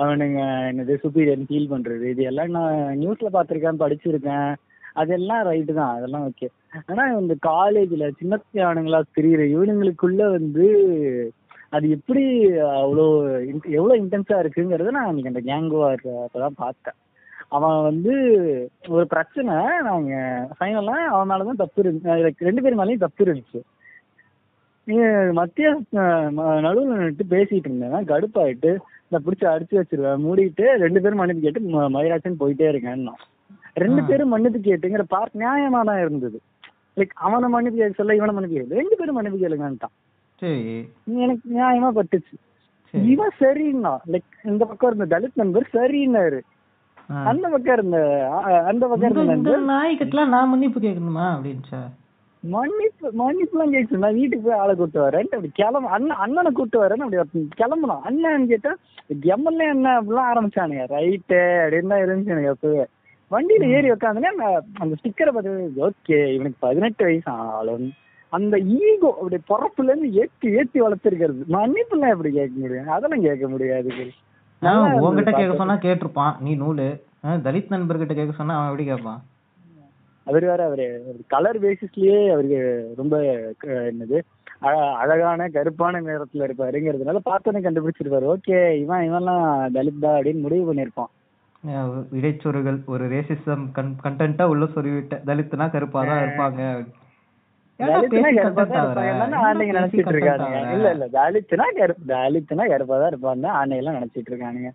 [0.00, 4.50] அவனுங்க என்னது சுப்பீரியன் ஃபீல் பண்றது இது எல்லாம் நான் நியூஸ்ல பாத்திருக்கேன் படிச்சிருக்கேன்.
[4.98, 6.48] அதெல்லாம் ரைட்டு தான் அதெல்லாம் ஓகே
[6.86, 10.66] ஆனா இந்த காலேஜ்ல சின்ன ஆணுங்களா தெரியுற இவனுங்களுக்குள்ள வந்து
[11.70, 12.22] அது எப்படி
[12.82, 13.06] அவ்வளோ
[13.46, 16.98] in- எவ்வளோ இன்டென்ஸா இருக்குங்கிறத நான் அன்னைக்கு அந்த கேங்குவார் அப்பதான் பார்த்தேன்.
[17.48, 18.14] அவன் வந்து
[18.88, 19.54] ஒரு பிரச்சனை
[19.88, 20.12] நாங்க
[20.58, 22.14] ஃபைனலா அவன் மேலதான் தப்பு இருந்துச்சு.
[22.38, 23.60] ரெண்டு பேர் மேலேயும் தப்பு இருந்துச்சு.
[25.32, 25.68] மத்திய
[26.62, 28.06] நடுவில் நின்று பேசிட்டு இருந்தேன்.
[28.12, 28.70] கடுப்பாயிட்டு
[29.08, 33.14] இந்த பிடிச்சி அடிச்சு வச்சிருவேன் மூடிட்டு ரெண்டு பேரும் மன்னிப்பு கேட்டு ம- மயிராச்சன் போயிட்டே இருக்கேன்னா
[33.84, 36.38] ரெண்டு பேரும் மன்னிப்பு கேட்டுங்கிற பார்ட் நியாயமா தான் இருந்தது.
[36.98, 39.94] லைக் அவனை மன்னிப்பு கேட்க சொல்ல இவனை மன்னிப்பு கேட்க ரெண்டு பேரும் மன்னிப்பு கேளுங்கன்ட்டான்
[41.24, 42.34] எனக்கு நியாயமா பட்டுச்சு.
[43.12, 46.40] இவன் சரின்னா லைக் இந்த பக்கம் இருந்த தலித் நண்பர் சரின்னாரு.
[47.30, 47.98] அந்த பக்கம் இருந்த
[48.70, 51.80] அந்த பக்கம் இருந்த நண்பர் நாய்க்கிட்டலாம் நான் மன்னிப்பு கேட்கணுமா அப்படின்ச்சா
[52.42, 55.30] மன்னிப்பு மன்னிப்புலாம் கேட்டு நான் வீட்டுக்கு போய் ஆளை கூட்டு வரேன்.
[55.34, 58.72] அப்படி கிளம்ப அண்ணன் அண்ணனை கூட்டு வரேன்னு அப்படி கிளம்பணும் அண்ணன் கேட்டா
[59.34, 59.94] எம்எல்ஏ என்ன?
[60.00, 60.84] அப்படிலாம் ஆரம்பிச்சானுங்க.
[60.94, 62.84] ரைட்டு அப்படின்னு தான் இருந்துச்சு எனக்கு அப்பவே.
[63.30, 64.28] வண்டியில ஏறி உட்காந்துனே
[64.74, 67.92] அந்த ஸ்டிக்கரை பார்த்து ஓகே இவனுக்கு பதினெட்டு வயசு ஆனாலும்
[68.30, 72.88] அந்த ஈகோ அப்படி பிறப்புல இருந்து ஏத்தி ஏத்தி வளர்த்துருக்கிறது மன்னிப்புலாம் எப்படி கேட்க முடியும்?
[72.88, 73.92] அதெல்லாம் கேட்க முடியாது
[75.00, 75.56] உங்ககிட்ட கேட்க.
[75.56, 76.40] சொன்னா கேட்டிருப்பான்.
[76.40, 77.00] நீ நூலு.
[77.24, 79.22] தலித் நண்பர்கிட்ட கேட்க சொன்னா அவன் எப்படி கேட்பான்?
[80.24, 80.86] அவர் வேற அவரு
[81.26, 83.20] கலர் பேசிஸ்லயே அவருக்கு ரொம்ப
[83.62, 84.20] என்னது
[84.58, 88.36] அழ- அழகான கருப்பான நிறத்துல இருப்பாருங்கிறதுனால பார்த்தோன்னே கண்டுபிடிச்சிருப்பாரு.
[88.36, 91.12] ஓகே இவன் இவன்லாம் தலித் தான் அப்படின்னு முடிவு பண்ணிருப்பான்
[92.12, 93.64] இடைச்சொருகள் ஒரு ரேசிசம்
[94.04, 96.60] கண்டென்ட்டா உள்ள சொருவிட்ட தலித்துனா கருப்பா தான் இருப்பாங்க.
[97.80, 98.64] தலித்துனா கருப்பா
[102.08, 104.70] தலித்துனா கருப்பு தான் இருப்பாங்க ஆண்டையெல்லாம் நினைச்சிட்டு இருக்கானுங்க.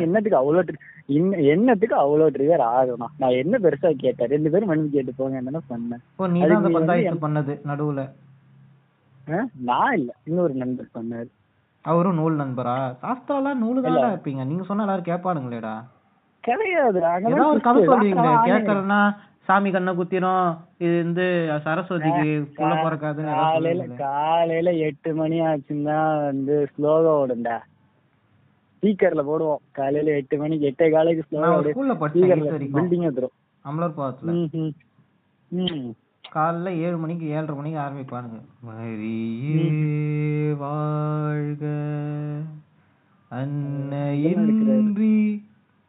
[0.00, 4.28] என்னத்துக்கு அவ்வளோ tri- இன்ன என்னத்துக்கு அவ்வளோ ட்ரிகர் ஆகணும் நான் என்ன பெருசா கேட்டேன்?
[4.28, 6.02] ரெண்டு பேரும் மன்னிப்பு கேட்டு போங்க என்ன சொன்னேன்.
[7.20, 8.02] பண்ணது நடுவுல?
[9.62, 10.12] நான் இல்ல.
[10.24, 11.28] இன்னொரு நண்பர் பண்ணாரு.
[11.86, 12.96] அவரும் நூல் நண்பரா?
[13.02, 14.00] சாஸ்திராலாம் நூலு இல்ல.
[14.00, 15.84] தான் வைப்பீங்க நீங்க சொன்னா எல்லாரும் கேட்பானுங்களேடா.
[16.40, 16.98] கிடையாது.
[16.98, 17.82] ஏதாவது ஒரு கதை.
[17.82, 20.56] சொல்லுவீங்களே ஆனா, கேட்கலன்னா சாமி கண்ணை குத்திரும்.
[20.78, 21.26] இது வந்து
[21.64, 23.84] சரஸ்வதிக்கு புள்ள பிறக்காதுன்னு ஏதாவது காலையில.
[23.96, 27.58] காலையில எட்டு மணி ஆச்சுன்னா வந்து ஸ்லோகா ஓடும்டா.
[28.82, 29.62] ஸ்பீக்கர்ல போடுவோம்.
[29.70, 33.34] காலையில எட்டு மணிக்கு எட்டே காலைக்கு ஸ்லோகா ஒரு ஸ்கூல்ல வரைக்கும் பில்டிங் வந்துரும்.
[33.64, 33.94] அமலர்.
[35.48, 35.92] ம்.
[36.34, 38.40] காலைல ஏழு மணிக்கு ஏழரை மணிக்கு ஆரம்பிப்பானுங்க.
[38.66, 41.64] மரியே வாழ்க.
[43.30, 45.14] அன்னையின்றி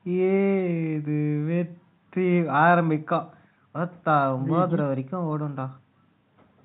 [0.04, 2.28] ஏது வெற்றி.
[2.48, 3.28] ஆரம்பிக்கும்
[3.76, 5.66] பத்தா ஒன்பதரை வரைக்கும் ஓடும்டா.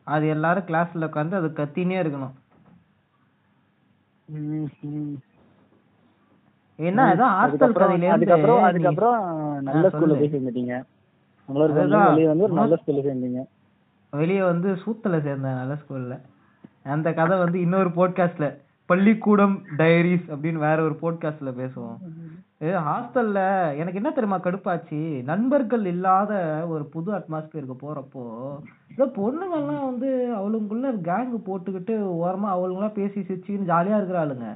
[0.07, 2.37] அது எல்லாரும் கிளாஸ்ல உட்காந்து அது கத்தினே இருக்கணும்.
[6.79, 9.19] ஏன்னா ஏதோ ஹாஸ்டல் கதையில அதுக்கப்புறம் அதுக்கப்புறம்
[9.69, 10.19] நல்ல ஸ்கூல்ல.
[10.21, 10.75] போய் சேர்ந்துட்டீங்க.
[11.49, 13.41] வெளியே வந்து ஒரு நல்ல ஸ்கூல்ல சேர்ந்தீங்க.
[14.17, 16.15] வெளியே வந்து சூத்துல சேர்ந்தேன் நல்ல ஸ்கூல்ல
[16.83, 18.47] அந்த கதை வந்து இன்னொரு போட்காஸ்ட்ல
[18.87, 21.99] பள்ளிக்கூடம் டைரிஸ் அப்படின்னு வேற ஒரு போட்காஸ்ட்ல பேசுவோம்.
[22.61, 23.39] ஹாஸ்டலில் ஹாஸ்டல்ல
[23.77, 25.23] எனக்கு என்ன தெரியுமா கடுப்பாச்சு?
[25.23, 26.33] நண்பர்கள் இல்லாத
[26.69, 28.25] ஒரு புது அட்மாஸ்பியருக்கு போறப்போ
[28.91, 31.95] இந்த பொண்ணுங்கெல்லாம் வந்து அவளுக்குள்ள கேங்கு போட்டுக்கிட்டு
[32.25, 34.49] ஓரமா அவளுங்களா பேசி சிரிச்சுக்கின்னு ஜாலியா இருக்கிறாளுங்க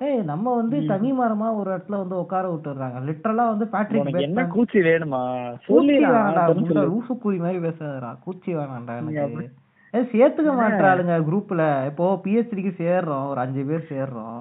[0.00, 4.80] ஏய் நம்ம வந்து தனி மரமா ஒரு இடத்துல வந்து உட்கார விட்டுறாங்க லிட்டரலா வந்து பேட்ரிக் என்ன கூச்சி
[4.88, 5.20] வேணுமா?
[5.68, 6.42] கூச்சி வேணாம்டா
[6.90, 8.10] லூசு கூலி மாதிரி பேசாதடா.
[8.26, 9.46] கூச்சி வேணாம்டா எனக்கு.
[10.12, 14.38] சேர்த்துக்க மாட்டாளுங்க குரூப்ல இப்போ பிஹெச்டிக்கு சேர்றோம் ஒரு அஞ்சு பேர் சேர்றோம்.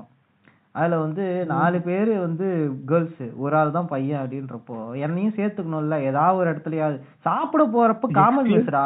[0.76, 2.48] அதுல வந்து நாலு பேர் வந்து
[2.90, 5.98] கேர்ள்ஸ் ஒரு ஆள் தான் பையன் அப்படின்றப்போ என்னையும் சேர்த்துக்கணும்ல.
[6.10, 6.98] ஏதாவது ஒரு இடத்துலயாவது.
[7.28, 8.86] சாப்பிட போறப்ப காமன் மிஸ்டா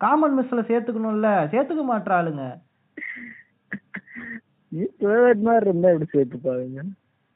[0.00, 1.30] காமன் மிஸ்ல சேர்த்துக்கணும்ல.
[1.52, 2.44] சேர்த்துக்க மாட்டாளுங்க
[4.70, 6.82] நீ பேர்வர்ட் மாதிரி இருந்தா எப்படி சேர்த்துப்பாங்க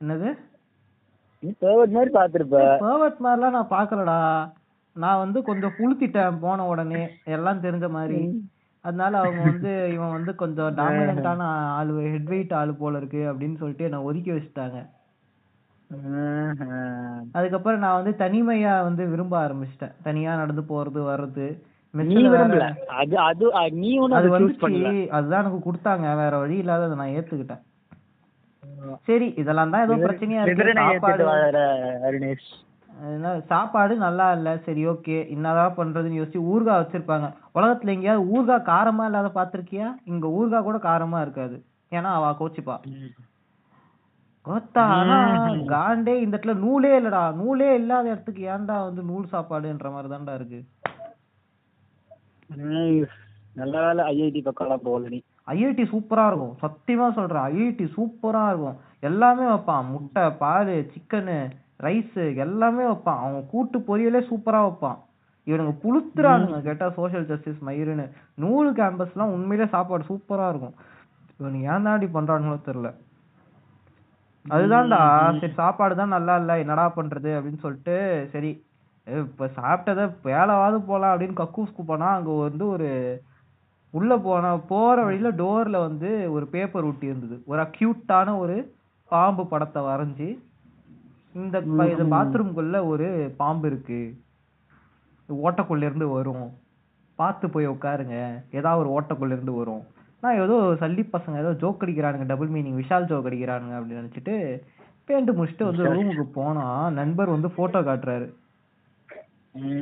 [0.01, 0.31] என்னது?
[1.43, 2.11] நீ மாதிரி
[3.25, 4.19] மாதிரிலாம் நான் பாக்கலடா
[4.97, 7.09] நான் வந்து கொஞ்சம் புளுத்திட்டேன் போன உடனே.
[7.25, 8.51] எல்லாம் தெரிஞ்ச மாதிரி.
[8.81, 11.43] அதனால அவங்க வந்து இவன் வந்து கொஞ்சம் டாமினண்டான
[11.79, 14.79] ஆளு ஹெட் வெயிட் ஆளு போல இருக்கு அப்படின்னு சொல்லிட்டு என்ன ஒதுக்கி வச்சுட்டாங்க.
[17.33, 19.95] அதுக்கப்புறம் நான் வந்து தனிமையா வந்து விரும்ப ஆரம்பிச்சிட்டேன்.
[20.03, 21.49] தனியா நடந்து போறது வர்றது.
[21.95, 22.65] நீ விரும்பல.
[23.01, 23.45] அது அது
[23.83, 24.29] நீ அது
[25.17, 26.07] அதுதான் எனக்கு கொடுத்தாங்க.
[26.23, 27.63] வேற வழி இல்லாத அதை நான் ஏத்துக்கிட்டேன்.
[29.09, 30.65] சரி இதெல்லாம் தான் ஏதோ பிரச்சனையா இருக்கு.
[33.51, 34.49] சாப்பாடு என்ன நல்லா இல்ல.
[34.67, 35.17] சரி ஓகே.
[35.35, 37.29] என்னதான் பண்றதுன்னு யோசிச்சு ஊறுகாய் வச்சிருப்பாங்க.
[37.59, 41.57] உலகத்துல எங்கேயாவது ஊறுகாய் காரமா இல்லாத பாத்திருக்கியா இங்க ஊறுகாய் கூட காரமா இருக்காது.
[41.93, 42.77] ஏன்னா அவ கோச்சிப்பா.
[44.47, 45.19] கோத்தா ஆனா
[45.75, 47.23] காண்டே இந்த இடத்துல நூலே இல்லடா.
[47.41, 50.61] நூலே இல்லாத இடத்துக்கு ஏன்டா வந்து நூல் சாப்பாடுன்ற மாதிரி தான்டா இருக்கு.
[53.55, 56.57] நல்ல வேலை ஐஐடி பக்கம்லாம் போகல நீ ஐஐடி சூப்பரா இருக்கும்.
[56.63, 57.43] சத்தியமா சொல்றேன்.
[57.43, 58.77] ஐஐடி சூப்பரா இருக்கும்.
[59.01, 59.91] எல்லாமே வைப்பான்.
[59.91, 61.51] முட்டை பால் சிக்கனு
[61.83, 63.19] ரைஸ் எல்லாமே வைப்பான்.
[63.19, 64.99] அவன் கூட்டு பொரியலே சூப்பரா வைப்பான்.
[65.47, 66.63] இவனுங்க புளுத்துறானுங்க.
[66.63, 68.11] கேட்டா சோஷியல் ஜஸ்டிஸ் மயிருன்னு.
[68.35, 70.75] நூறு கேம்பஸ்லாம் உண்மையிலே சாப்பாடு சூப்பரா இருக்கும்.
[71.41, 72.93] இவனுங்க ஏன் தான் இப்படி பண்றானுங்களோ தெரியல.
[74.51, 75.03] அதுதான்டா.
[75.41, 76.59] சரி சாப்பாடு தான் நல்லா இல்ல.
[76.59, 77.31] என்னடா பண்றது?
[77.39, 78.65] அப்படின்னு சொல்லிட்டு சரி
[79.07, 83.23] இப்ப சாப்பிட்டத வேலைவாது போலாம் அப்படின்னு கக்கூஸ்க்கு போனா அங்க வந்து ஒரு
[83.91, 87.43] உள்ள போன போற வழியில டோர்ல வந்து ஒரு பேப்பர் ஒட்டி இருந்தது.
[87.47, 88.75] ஒரு அக்யூட்டான ஒரு
[89.09, 90.39] பாம்பு படத்தை வரைஞ்சி
[91.33, 94.17] இந்த இந்த பாத்ரூம்குள்ள ஒரு பாம்பு இருக்கு.
[95.29, 96.51] ஓட்டைக்குள்ள இருந்து வரும்.
[97.15, 98.43] பார்த்து போய் உட்காருங்க.
[98.51, 99.83] ஏதாவது ஒரு ஓட்டைக்குள்ள இருந்து வரும்.
[100.21, 104.63] நான் ஏதோ சல்லி பசங்க ஏதோ ஜோக் அடிக்கிறானுங்க டபுள் மீனிங் விஷால் ஜோக் அடிக்கிறானுங்க அப்படின்னு நினைச்சிட்டு
[105.05, 108.33] பேண்ட் முடிச்சுட்டு வந்து ரூமுக்கு போனா நண்பர் வந்து போட்டோ காட்டுறாரு.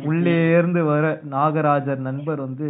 [0.05, 2.69] உள்ளே இருந்து வர நாகராஜர் நண்பர் வந்து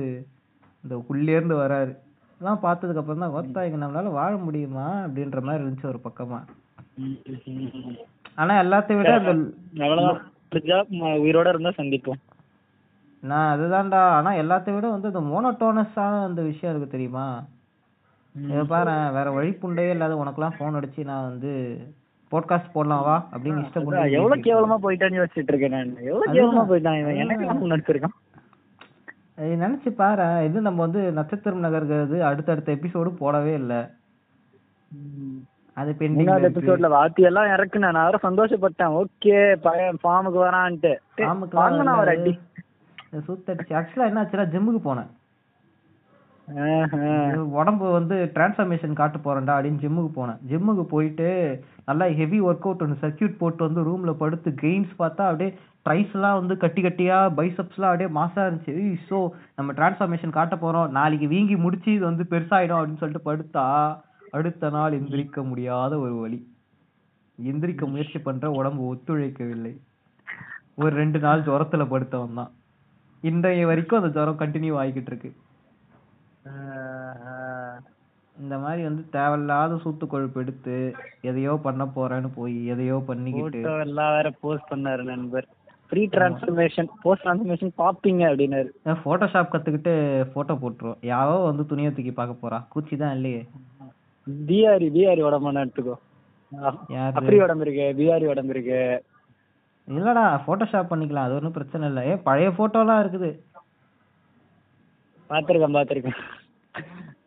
[0.85, 1.93] இந்த உள்ளே இருந்து வராரு.
[2.35, 4.87] இதெல்லாம் பார்த்ததுக்கு அப்புறம் தான் ஒத்தா இங்க நம்மளால வாழ முடியுமா?
[5.07, 6.39] அப்படின்ற மாதிரி இருந்துச்சு ஒரு பக்கமா.
[8.35, 9.33] ஆனா எல்லாத்தையும் விட அந்த
[11.25, 12.21] உயிரோட இருந்தா சந்திப்போம்.
[13.23, 14.01] நான் அதுதான்டா.
[14.19, 17.27] ஆனா எல்லாத்தையும் விட வந்து இந்த மோனோட்டோனஸான அந்த விஷயம் இருக்கு தெரியுமா?
[18.35, 21.53] இதை பாரு வேற வழிப்புண்டையே இல்லாத உனக்கெல்லாம் ஃபோன் அடிச்சு நான் வந்து
[22.33, 25.97] போட்காஸ்ட் போடலாம் அப்படின்னு இஷ்டப்பட்டு எவ்வளவு கேவலமா போயிட்டான்னு யோசிச்சுட்டு இருக்கேன் நான்.
[26.11, 27.21] எவ்வளவு கேவலமா போயிட்டான் இவன்?
[27.23, 28.19] எனக்கு நினைச்சிருக்கான்
[29.37, 30.45] இது நினைச்சு பாரு.
[30.45, 33.75] இது நம்ம வந்து நட்சத்திரம் நகர்கிறது அடுத்தடுத்த எபிசோடு போடவே இல்ல.
[35.75, 37.91] அது பெண்டிங் எபிசோட்ல வாத்தி எல்லாம் இறக்குனேன்.
[37.91, 38.95] நான் வேற சந்தோஷப்பட்டேன்.
[39.03, 40.93] ஓகே பையன் ஃபார்முக்கு வரான்ட்டு.
[41.15, 41.27] டேய்,
[41.61, 42.39] வாங்கண்ணா ஒரு அடி.
[43.29, 43.73] சூத்தடிச்சு.
[43.79, 45.11] ஆக்சுவலா என்ன ஆச்சுன்னா ஜிம்முக்கு போனேன்.
[47.59, 50.41] உடம்பு வந்து டிரான்ஸ்ஃபர்மேஷன் காட்ட போறேன்டா அப்படின்னு ஜிம்முக்கு போனேன்.
[50.51, 51.29] ஜிம்முக்கு போயிட்டு
[51.89, 55.51] நல்லா ஹெவி ஒர்க் அவுட் ஒன்று சர்க்கியூட் போட்டு வந்து ரூம்ல படுத்து கெயின்ஸ் பார்த்தா அப்படியே
[55.87, 58.75] ட்ரைஸ்லாம் எல்லாம் வந்து கட்டி கட்டியா பைசப்ஸ்லாம் அப்படியே மாசா இருந்துச்சு.
[59.09, 59.19] ஸோ
[59.59, 60.89] நம்ம டிரான்ஸ்ஃபர்மேஷன் காட்ட போறோம்.
[60.99, 63.67] நாளைக்கு வீங்கி முடிச்சு இது வந்து பெருசாயிடும் அப்படின்னு சொல்லிட்டு படுத்தா
[64.39, 66.41] அடுத்த நாள் எந்திரிக்க முடியாத ஒரு வழி
[67.39, 69.73] எந்திரிக்க முயற்சி பண்ற உடம்பு ஒத்துழைக்கவில்லை.
[70.83, 72.53] ஒரு ரெண்டு நாள் ஜுரத்துல படுத்தவன் தான்.
[73.31, 75.31] இன்றைய வரைக்கும் அந்த ஜுரம் கண்டினியூ ஆகிக்கிட்டு இருக்கு.
[78.37, 80.77] இந்த மாதிரி வந்து தேவையில்லாத சூத்து கொழுப்பு எடுத்து
[81.31, 85.47] எதையோ பண்ண போறேன்னு போய் எதையோ பண்ணிக்கிட்டு எல்லாம் வேற போஸ்ட் பண்ணாரு நண்பர்.
[85.91, 88.71] ப்ரீ டிரான்ஸ்ஃபர்மேஷன் போஸ்ட் டிரான்ஸ்ஃபர்மேஷன் பாப்பீங்க அப்படின்னாரு.
[89.05, 89.93] போட்டோஷாப் கத்துக்கிட்டு
[90.35, 91.01] போட்டோ போட்டுருவோம்.
[91.13, 92.59] யாரோ வந்து துணியை தூக்கி பார்க்க போறா.
[92.75, 93.43] கூச்சி தான் இல்லையே.
[94.49, 95.97] பிஆரி பிஆரி உடம்புன்னு எடுத்துக்கோ?
[97.19, 98.81] அப்படி உடம்பு இருக்கு பிஆரி உடம்பு இருக்கு.
[99.89, 101.27] இல்லடா போட்டோஷாப் பண்ணிக்கலாம்.
[101.29, 102.03] அது ஒன்றும் பிரச்சனை இல்லை.
[102.11, 103.31] ஏ பழைய போட்டோலாம் இருக்குது.
[105.33, 106.21] பாத்திருக்கேன் பாத்திருக்கேன்.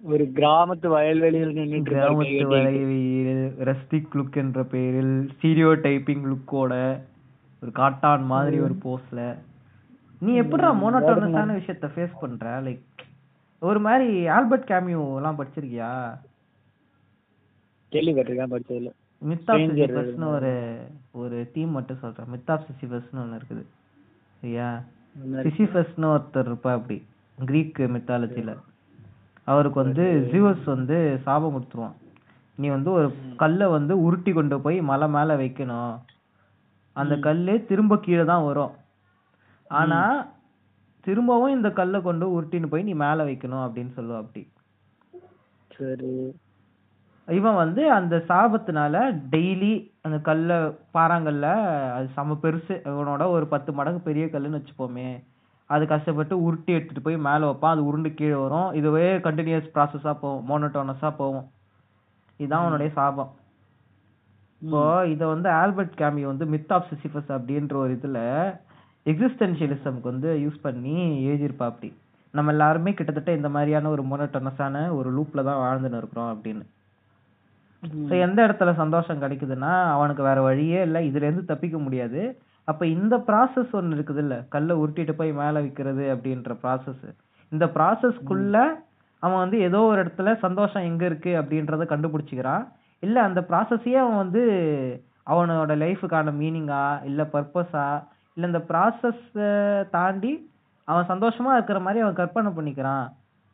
[0.02, 2.48] ஒரு கிராமத்து வயல்வெளியில் கை கிராமத்து.
[2.48, 7.00] வளைவில் ரெஸ்டிக் லுக் என்ற பெயரில் ஸ்டீரியோ டைப்பிங் லுக்கோட
[7.62, 9.36] ஒரு காட்டான் மாதிரி ஒரு போஸ்ல.
[10.20, 12.62] நீ எப்படிடா மோனோட்டோனஸான விஷயத்த ஃபேஸ் பண்ற?
[12.62, 12.80] லைக்
[13.60, 16.18] ஒரு மாதிரி ஆல்பர்ட் கேமியோ எல்லாம் படிச்சிருக்கியா?
[17.92, 18.92] கேள்விப்பட்டிருக்கேன் படிச்சதுல.
[19.30, 20.78] மித் ஆஃப் Stranger சிசிபஸ்னு ஒரு
[21.12, 22.26] ஒரு தீம் மட்டும் சொல்றேன்.
[22.30, 23.66] மித் ஆஃப் சிசிபஸ்னு ஒன்று இருக்குது.
[24.42, 24.84] சரியா?
[25.34, 27.06] சிசிபஸ்னு ஒருத்தர் இருப்பா அப்படி.
[27.38, 28.52] கிரீக் மித்தாலஜில
[29.44, 31.96] அவருக்கு வந்து ஜிவஸ் வந்து சாபம் கொடுத்துருவான்.
[32.58, 35.96] நீ வந்து ஒரு கல்லை வந்து உருட்டி கொண்டு போய் மலை மேல வைக்கணும்.
[36.94, 38.74] அந்த கல்லு திரும்ப கீழே தான் வரும்.
[39.68, 40.00] ஆனா
[41.02, 44.44] திரும்பவும் இந்த கல்லை கொண்டு உருட்டின்னு போய் நீ மேல வைக்கணும் அப்படின்னு சொல்லுவா அப்படி
[45.72, 46.34] சரி.
[47.28, 48.96] இவன் வந்து அந்த சாபத்தினால
[49.32, 50.58] டெய்லி அந்த கல்ல
[50.94, 51.48] பாறாங்கல்ல
[51.94, 55.10] அது செம பெருசு இவனோட ஒரு பத்து மடங்கு பெரிய கல்லுன்னு வச்சுப்போமே.
[55.70, 58.70] அது கஷ்டப்பட்டு உருட்டி எடுத்துட்டு போய் மேல வைப்பான் அது உருண்டு கீழே வரும்.
[58.80, 60.44] இதுவே கண்டினியூஸ் ப்ராசஸா போகும்.
[60.50, 61.48] மோனோட்டோனஸா போகும்.
[62.40, 63.32] இதுதான் அவனுடைய சாபம்.
[64.62, 64.82] இப்போ
[65.14, 68.20] இத வந்து ஆல்பர்ட் கேமியோ வந்து மித் ஆஃப் சிசிபஸ் அப்படின்ற ஒரு இதுல
[69.06, 70.96] எக்ஸிஸ்டென்ஷியலிசம்க்கு வந்து யூஸ் பண்ணி
[71.30, 71.90] எழுதியிருப்பா அப்படி.
[72.34, 76.66] நம்ம எல்லாருமே கிட்டத்தட்ட இந்த மாதிரியான ஒரு மோனோட்டோனஸான ஒரு லூப்ல தான் வாழ்ந்துன்னு இருக்கிறோம் அப்படின்னு.
[78.10, 81.02] ஸோ எந்த இடத்துல சந்தோஷம் கிடைக்குதுன்னா அவனுக்கு வேற வழியே இல்லை.
[81.10, 82.22] இதுல இருந்து தப்பிக்க முடியாது.
[82.68, 87.06] அப்ப இந்த ப்ராசஸ் ஒன்று இருக்குது இல்ல கல்லை உருட்டிட்டு போய் மேல வைக்கிறது அப்படின்ற ப்ராசஸ்
[87.52, 88.58] இந்த ப்ராசஸ்க்குள்ள
[89.24, 92.64] அவன் வந்து ஏதோ ஒரு இடத்துல சந்தோஷம் எங்க இருக்கு அப்படின்றத கண்டுபிடிச்சிக்கிறான்
[93.00, 94.44] இல்ல அந்த ப்ராசஸையே அவன் வந்து
[95.28, 97.86] அவனோட லைஃபுக்கான மீனிங்கா இல்ல பர்பஸா
[98.38, 99.24] இல்ல இந்த ப்ராசஸ்
[99.90, 100.50] தாண்டி
[100.88, 103.06] அவன் சந்தோஷமா இருக்கிற மாதிரி அவன் கற்பனை பண்ணிக்கிறான்.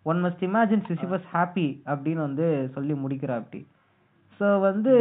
[0.06, 3.68] One must imagine Sisyphus happy அப்படின்னு வந்து சொல்லி முடிக்கிறா அப்படி
[4.40, 4.94] ஸோ வந்து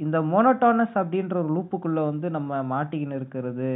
[0.00, 3.70] இந்த மோனோட்டானஸ் அப்படின்ற ஒரு லூப்புக்குள்ளே வந்து நம்ம மாட்டிக்கின்னு இருக்கிறது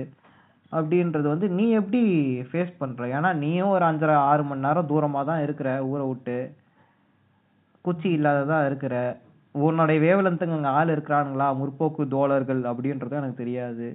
[0.72, 2.02] அப்படின்றது வந்து நீ எப்படி
[2.50, 6.37] ஃபேஸ் பண்ணுற ஏன்னா நீயும் ஒரு அஞ்சரை ஆறு மணி நேரம் தூரமாக தான் இருக்கிற ஊரை விட்டு.
[7.85, 8.94] குச்சி இல்லாததா இருக்கிற.
[9.54, 11.48] உன்னுடைய வேவலந்துங்க அங்கே ஆள் இருக்கிறானுங்களா?
[11.61, 13.88] முற்போக்கு தோழர்கள் அப்படின்றதும் எனக்கு தெரியாது.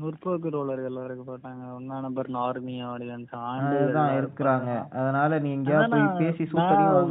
[0.00, 4.70] முற்போக்கு ரோலர்கள் இருக்க மாட்டாங்க ஒன்னா நம்பர் ஆர்மி ஆடியன்ஸ் அதுதான் இருக்கிறாங்க.
[5.00, 6.42] அதனால நீ எங்கேயா போய் பேசி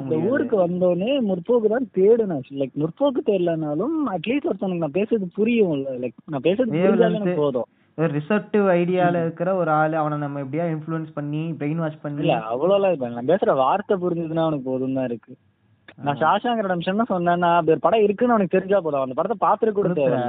[0.01, 2.43] இந்த ஊருக்கு வந்தோடனே முற்போக்கு தான் தேடுனேன்.
[2.61, 5.95] லைக் முற்போக்கு தெரியலனாலும் அட்லீஸ்ட் ஒருத்தனுக்கு நான் பேசுறது புரியும்ல.
[6.03, 7.69] லைக் நான் பேசுறது புரிஞ்சாலே எனக்கு போதும்.
[7.97, 12.39] ஒரு ரிசர்ட்டிவ் ஐடியால இருக்கிற ஒரு ஆளு அவனை நம்ம எப்படியா இன்ஃப்ளூயன்ஸ் பண்ணி பிரெயின் வாஷ் பண்ணி இல்ல
[12.53, 13.17] அவ்வளோலாம் பண்ணல.
[13.19, 15.33] நான் பேசுற வார்த்தை புரிஞ்சதுன்னா அவனுக்கு போதும் தான் இருக்கு.
[16.05, 19.05] நான் ஷாஷாங்க ரெடம்ஷன் சொன்னேன்னா அப்படி ஒரு படம் இருக்குன்னு அவனுக்கு தெரிஞ்சா போதும்.
[19.05, 20.19] அந்த படத்தை பாத்துட்டு கூட தேவை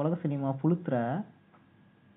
[0.00, 0.96] உலக சினிமா புளுத்துற?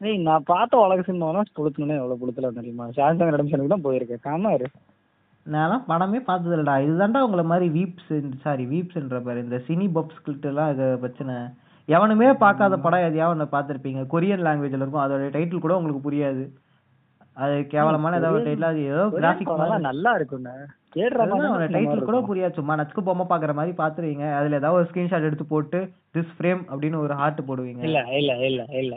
[0.01, 2.85] ஏய் நான் பார்த்த உலக சினிமானா புளுத்தணும்னு எவ்வளவு புளுத்தல தெரியுமா?
[2.97, 4.25] ஷாஷாங்க ரெடம்ஷனுக்கு தான் போயிருக்கேன்.
[4.27, 4.67] காமா இரு
[5.53, 8.13] நான்லாம் படமே பார்த்தது இல்லடா இதுதான்டா உங்களை மாதிரி வீப்ஸ்
[8.45, 9.43] சாரி வீப்ஸ்ன்ற பாரு.
[9.45, 11.35] இந்த சினி பப்ஸ் கிட்ட எல்லாம் இது பிரச்சனை.
[11.95, 14.03] எவனுமே பார்க்காத படம் எதையாவது ஒன்று பார்த்துருப்பீங்க.
[14.13, 15.05] கொரியன் லாங்குவேஜ்ல இருக்கும்.
[15.05, 16.43] அதோட டைட்டில் கூட உங்களுக்கு புரியாது.
[17.37, 20.53] அது கேவலமான ஏதாவது டைட்டில் அது ஏதோ கிராஃபிக் படம்லாம் நல்லா இருக்கும்ண்ணே
[20.95, 22.57] கேடுற மாதிரி டைட்டில் கூட புரியாது.
[22.57, 25.79] சும்மா நச்சுக்கு பொம்மை பாக்குற மாதிரி பாத்துருவீங்க அதுல ஏதாவது ஒரு ஸ்கிரீன்ஷாட் எடுத்து போட்டு
[26.15, 27.81] திஸ் ஃப்ரேம் அப்படின்னு ஒரு ஹார்ட் போடுவீங்க.
[27.87, 28.93] இல்ல இல்ல இல்ல இல்ல.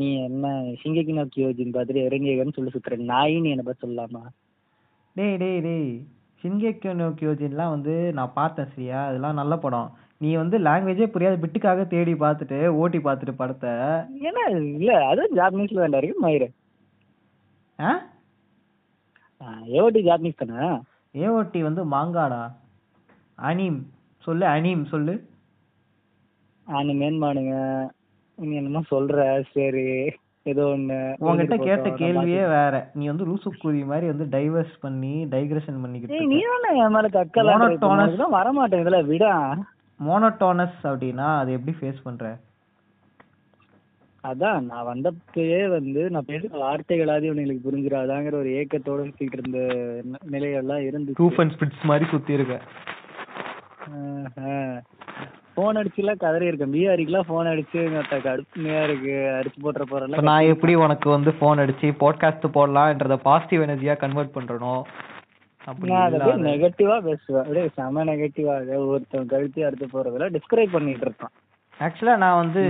[0.00, 0.50] நீ என்ன
[0.82, 2.98] சிங்கக்கி நோ கியோஜின் பார்த்துட்டு இறங்கியகன்னு சொல்லி சுத்துற.
[3.12, 4.22] நாயின்னு என்ன பார்த்து சொல்லலாமா?
[5.16, 5.90] டேய் டேய் டேய்.
[6.42, 8.98] ஷின்கேக்கியோ நோ கியோஜின்லாம் வந்து நான் பார்த்தேன் சரியா.
[9.06, 9.88] அதெல்லாம் நல்ல படம்.
[10.20, 13.72] நீ வந்து லாங்குவேஜே புரியாத பிட்டுக்காக தேடி பார்த்துட்டு ஓட்டி பார்த்துட்டு படத்தை.
[14.28, 14.44] ஏன்னா
[14.78, 16.48] இல்ல அது ஜாப்பனீஸ்ல வேண்டாம் இருக்கு மயிறு.
[17.80, 18.02] ஆ?
[19.66, 20.80] ஏஓடி ஜாப்பனீஸ் தானே?
[21.14, 22.52] ஏஓடி வந்து மாங்காடா.
[23.42, 23.82] அனீம்.
[24.18, 25.28] சொல்லு அனீம் சொல்லு.
[26.66, 27.86] ஆனு மேன்மானுங்க.
[28.34, 30.10] நீ என்னமோ சொல்ற சரி.
[30.42, 31.16] ஏதோ ஒண்ணு.
[31.20, 32.90] உன்கிட்ட கேட்ட கேள்வியே வேற.
[32.94, 38.16] நீ வந்து லூசு குருவி மாதிரி வந்து டைவர்ஸ் பண்ணி டைக்ரெஷன் பண்ணிக்கிட்டு நீ தானே என் மேல Monotonous.
[38.16, 39.60] தான் வர மாட்டேங்குதுல விடா.
[40.06, 42.38] மோனோட்டோனஸ் அப்படின்னா அதை எப்படி ஃபேஸ் பண்ற?
[44.24, 49.58] அதான் நான் வந்தப்பயே வந்து நான் பேசுற வார்த்தைகளாவது இவனுங்களுக்கு புரிஞ்சிடாதாங்கிற ஒரு ஏக்கத்தோட சுத்திட்டு இருந்த
[50.30, 51.18] நிலையெல்லாம் இருந்துச்சு.
[51.18, 52.56] ப்ரூஃப் அண்ட் ஸ்பிட்ஸ் மாதிரி சுத்தி இருக்க
[55.54, 57.80] போன் அடிச்சுலாம் கதறி இருக்கேன் பிஆரிக்குலாம் போன் அடிச்சு
[58.26, 63.96] கடுமையா இருக்கு அடிச்சு போட்டுற போறேன் நான் எப்படி உனக்கு வந்து ஃபோன் அடிச்சு பாட்காஸ்ட் போடலாம்ன்றத பாசிட்டிவ் எனர்ஜியா
[63.96, 64.74] கன்வெர்ட் பண்றனோ?
[66.48, 67.42] நெகட்டிவா பேசுவேன்.
[67.42, 71.34] அப்படியே செம நெகட்டிவாக ஒருத்தன் கழுத்தி அடுத்து போறதுல டிஸ்கிரைப் பண்ணிட்டு இருப்பான்.
[71.86, 72.62] ஆக்சுவலா நான் வந்து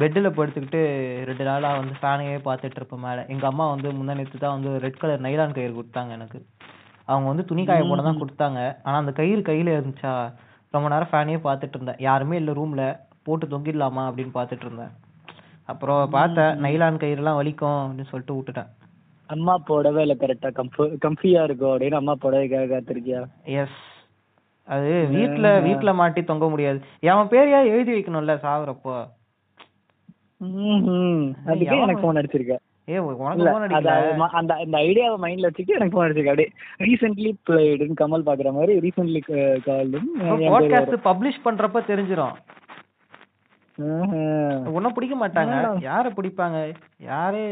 [0.00, 0.80] பெட்ல படுத்துக்கிட்டு
[1.28, 3.26] ரெண்டு நாளா வந்து ஃபேனையே பார்த்துட்டு இருப்பேன் மேல.
[3.32, 6.38] எங்க அம்மா வந்து முந்தா நேத்து தான் வந்து ரெட் கலர் நைலான் கயிறு கொடுத்தாங்க எனக்கு.
[7.10, 8.60] அவங்க வந்து துணி காய போட தான் கொடுத்தாங்க.
[8.82, 10.12] ஆனா அந்த கயிறு கையில இருந்துச்சா?
[10.74, 12.00] ரொம்ப நேரம் ஃபேனையே பார்த்துட்டு இருந்தேன்.
[12.08, 12.84] யாருமே இல்ல ரூம்ல
[13.22, 14.92] போட்டு தொங்கிடலாமா அப்படின்னு பார்த்துட்டு இருந்தேன்.
[15.72, 18.70] அப்புறம் பார்த்தேன் நைலான் கயிறுலாம் வலிக்கும் அப்படின்னு சொல்லிட்டு விட்டுட்டேன்.
[19.30, 23.20] அம்மா போடவே இல்லை கரெக்டா கம்ஃபு கம்ஃபியா இருக்கும் அப்படின்னு அம்மா புடவைக்காக காத்திருக்கியா?
[23.60, 23.78] எஸ்
[24.68, 26.78] அது வீட்ல வீட்ல மாட்டி தொங்க முடியாது.
[27.08, 28.94] என் பேரையா எழுதி வைக்கணும்ல சாகுறப்போ.
[31.50, 32.56] அதுக்கே எனக்கு போன் அடிச்சிருக்க.
[32.88, 32.96] ஏ
[33.32, 36.34] அந்த அந்த ஐடியாவை மைண்ட்ல வச்சுட்டு எனக்கு போன் அடிச்சிருக்க.
[36.34, 36.50] அப்படியே
[36.86, 39.22] ரீசென்ட்லி பிளேடுன்னு கமல் பாக்குற மாதிரி ரீசென்ட்லி
[39.68, 42.34] கால்டுன்னு பாட்காஸ்ட் பப்ளிஷ் பண்றப்ப தெரிஞ்சிரும்.
[44.76, 45.54] உன்ன பிடிக்க மாட்டாங்க.
[45.90, 46.58] யார பிடிப்பாங்க?
[47.12, 47.44] யாரு?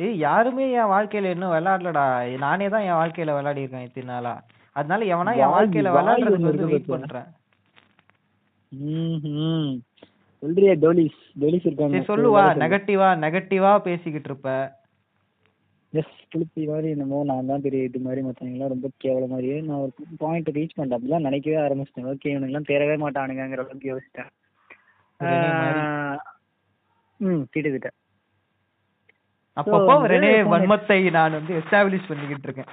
[0.00, 2.06] ஏய் யாருமே என் வாழ்க்கையில இன்னும் விளையாடலடா.
[2.46, 4.34] நானே தான் என் வாழ்க்கையில விளையாடி இருக்கேன் இத்தனை நாளா.
[4.76, 6.92] அதனால எவனா என் வாழ்க்கையில விளையாடுறதுக்கு வந்து வெயிட்?
[6.94, 7.28] பண்றேன்.
[10.42, 14.50] சொல்றியா டோலிஸ் டோலிஸ் இருக்காங்க சொல்லுவா நெகட்டிவா நெகட்டிவா பேசிக்கிட்டு இருப்ப.
[15.92, 19.92] எஸ் புளிப்பி மாதிரி என்னமோ நான் தான் பெரிய இது மாதிரி மற்றவங்களாம் ரொம்ப கேவல மாதிரியே நான் ஒரு
[20.22, 20.98] பாயிண்ட் ரீச் பண்ணிட்டேன்.
[20.98, 22.08] அப்படிலாம் நினைக்கவே ஆரம்பிச்சிட்டேன்.
[22.12, 24.30] ஓகே இவனுங்கெல்லாம் தேரவே மாட்டானுங்கிற அளவுக்கு யோசிச்சிட்டேன்.
[27.20, 27.96] ம் திட்டுக்கிட்டேன்
[29.56, 32.70] அப்பப்போ ரெனே வன்மத்தை நான் வந்து எஸ்டாப்ளிஷ் பண்ணிக்கிட்டு இருக்கேன்.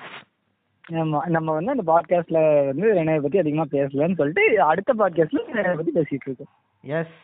[0.92, 5.92] ஆமா நம்ம வந்து அந்த பாட்காஸ்ட்ல வந்து ரெனையை பத்தி அதிகமா பேசலன்னு சொல்லிட்டு அடுத்த பாட்காஸ்ட்ல ரெனையை பத்தி
[5.92, 6.52] பேசிட்டு இருக்கோம்.
[6.84, 7.16] எஸ்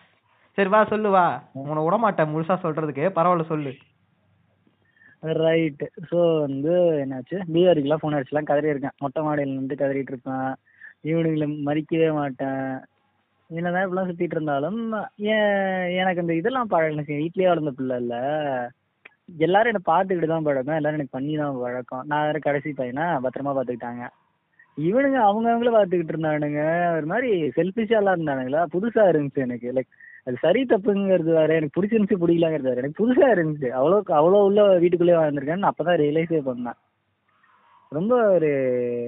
[0.58, 1.44] சரி வா சொல்லு வா.
[1.54, 3.04] உன்னை விட மாட்டேன் முழுசா சொல்றதுக்கு.
[3.18, 3.74] பரவாயில்ல சொல்லு.
[5.20, 6.72] ரைட் ஸோ வந்து
[7.04, 7.38] என்னாச்சு?
[7.54, 10.50] பிஆரிக்கெலாம் ஃபோன் அடிச்சுலாம் கதறி இருக்கேன் மொட்டை மாடியில் நின்று கதறிட்டு இருப்பேன்.
[11.04, 12.72] ஈவினிங்ல மறிக்கவே மாட்டேன்.
[13.50, 14.92] என்னதான் இப்படிலாம் சுத்திட்டு இருந்தாலும்
[16.00, 18.16] எனக்கு அந்த இதெல்லாம் பழகினுச்சு வீட்லயே வளர்ந்த பிள்ளை இல்ல.
[19.30, 20.78] எல்லாரும் என்னை பார்த்துக்கிட்டு தான் பழக்கம்.
[20.80, 22.04] எல்லாரும் எனக்கு பண்ணி தான் பழக்கம்.
[22.06, 24.06] நான் வேற கடைசி பையனா பத்திரமா பார்த்துக்கிட்டாங்க.
[24.78, 26.62] இவனுங்க அவங்க அவங்கள பார்த்துக்கிட்டு இருந்தானுங்க.
[26.98, 28.62] ஒரு மாதிரி செல்ஃபிஷாலாம் இருந்தானுங்களா?
[28.76, 29.70] புதுசா இருந்துச்சு எனக்கு.
[29.78, 29.92] லைக்
[30.28, 31.50] அது சரி தப்புங்கிறது வேற.
[31.56, 32.82] எனக்கு பிடிச்சிருந்துச்சு பிடிக்கலங்கிறது வேற.
[32.84, 33.70] எனக்கு புதுசா இருந்துச்சு.
[33.80, 36.80] அவ்வளோ அவ்வளோ உள்ள வீட்டுக்குள்ளே வாழ்ந்திருக்கேன்னு அப்பதான் ரியலைஸே பண்ணேன்.
[37.92, 38.50] ரொம்ப ஒரு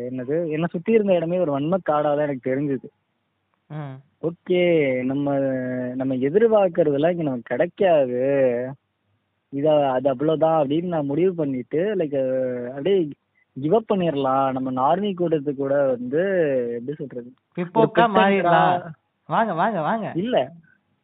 [0.09, 2.87] என்னது என்னை சுத்தி இருந்த இடமே ஒரு வன்ம காடாதான் எனக்கு தெரிஞ்சது.
[4.21, 4.59] ஓகே
[5.03, 5.27] நம்ம
[5.95, 8.19] நம்ம எதிர்பார்க்கறதெல்லாம் இங்க நமக்கு கிடைக்காது.
[9.53, 12.17] இத அது அவ்வளவுதான் அப்படின்னு நான் முடிவு பண்ணிட்டு லைக்
[12.69, 13.09] அப்படியே
[13.57, 16.21] கிவ் அப் பண்ணிடலாம் நம்ம நார்மி கூட்டத்து கூட வந்து
[16.73, 17.29] எப்படி சொல்றது?
[17.55, 18.83] பிற்போக்கா மாறிடலாம்.
[19.29, 20.11] வாங்க வாங்க வாங்க.
[20.15, 20.37] இல்ல.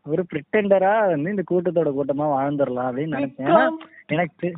[0.06, 3.76] ஒரு பிரிட்டண்டரா வந்து இந்த கூட்டத்தோட கூட்டமா வாழ்ந்துடலாம் அப்படின்னு நினைச்சேன்.
[4.08, 4.50] எனக்கு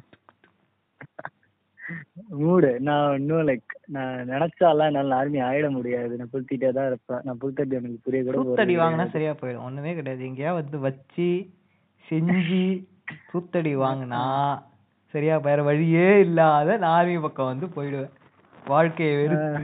[2.29, 2.79] மூடு.
[2.79, 6.13] நான் இன்னும் லைக் நான் நினைச்சாலாம் என்னால ஆர்மி ஆயிட முடியாது.
[6.15, 7.21] நான் புழுத்திட்டே தான் இருப்பேன்.
[7.23, 9.07] நான் புழுத்தடி எனக்கு புரிய கூட போறது தூத்தடி வாங்கினா.
[9.09, 9.63] சரியா போயிடும்.
[9.63, 10.23] ஒண்ணுமே கிடையாது.
[10.25, 11.27] எங்கேயா வந்து வச்சு
[12.03, 12.61] செஞ்சு
[13.31, 14.23] தூத்தடி வாங்கினா
[15.13, 18.11] சரியா வேற வழியே இல்லாத நான் ஆர்மி பக்கம் வந்து போயிடுவேன்.
[18.67, 19.63] வாழ்க்கையை வெறுத்து.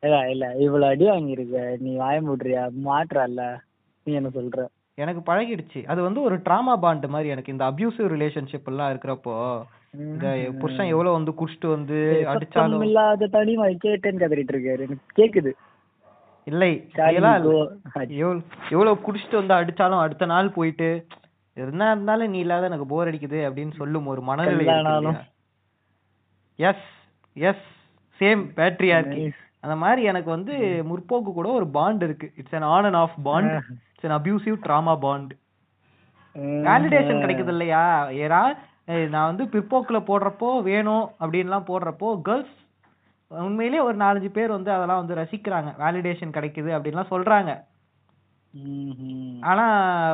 [0.00, 1.58] இல்ல இல்ல இவ்வளவு அடி வாங்கியிருக்க.
[1.78, 3.42] நீ வாய மூடுறியா மாற்றல்ல.
[4.06, 4.66] நீ என்ன சொல்ற?
[4.94, 5.80] எனக்கு பழகிடுச்சு.
[5.84, 7.52] அது வந்து ஒரு ட்ராமா பாண்ட் மாதிரி எனக்கு.
[7.52, 9.36] இந்த அபியூசிவ் ரிலேஷன்ஷிப் எல்லாம் இருக்கிறப்போ
[10.04, 10.28] இந்த
[10.60, 11.98] புருஷன் எவ்வளவு வந்து குடிச்சிட்டு வந்து
[12.32, 14.84] அடிச்சாலும் இல்லாத தனிமை கேட்டேன்னு கதறிட்டு இருக்காரு.
[14.86, 15.52] எனக்கு கேக்குது.
[16.46, 16.70] இல்லை
[18.70, 20.88] எவ்வளவு குடிச்சிட்டு வந்து அடிச்சாலும் அடுத்த நாள் போயிட்டு
[21.56, 24.66] என்ன இருந்தாலும் நீ இல்லாத எனக்கு போர் அடிக்குது அப்படின்னு சொல்லும் ஒரு மனநிலை.
[26.58, 26.86] Yes
[27.36, 27.64] yes
[28.20, 28.42] same
[29.16, 29.38] Nice.
[29.60, 30.54] அந்த மாதிரி எனக்கு வந்து
[30.90, 32.32] முற்போக்கு கூட ஒரு பாண்ட் இருக்கு.
[32.36, 33.52] It's an on and off bond
[33.92, 35.32] it's an abusive trauma bond
[36.68, 37.82] validation கிடைக்குது இல்லையா?
[38.10, 42.54] ஏய், நான் வந்து பிற்போக்குல போடுறப்போ வேணும் அப்படின்லாம் போடுறப்போ கேர்ள்ஸ்
[43.30, 45.70] உண்மையிலேயே ஒரு நாலஞ்சு பேர் வந்து அதெல்லாம் வந்து ரசிக்கிறாங்க.
[45.82, 47.52] வேலிடேஷன் கிடைக்குது அப்படின்லாம் சொல்றாங்க.
[49.42, 49.64] ஆனா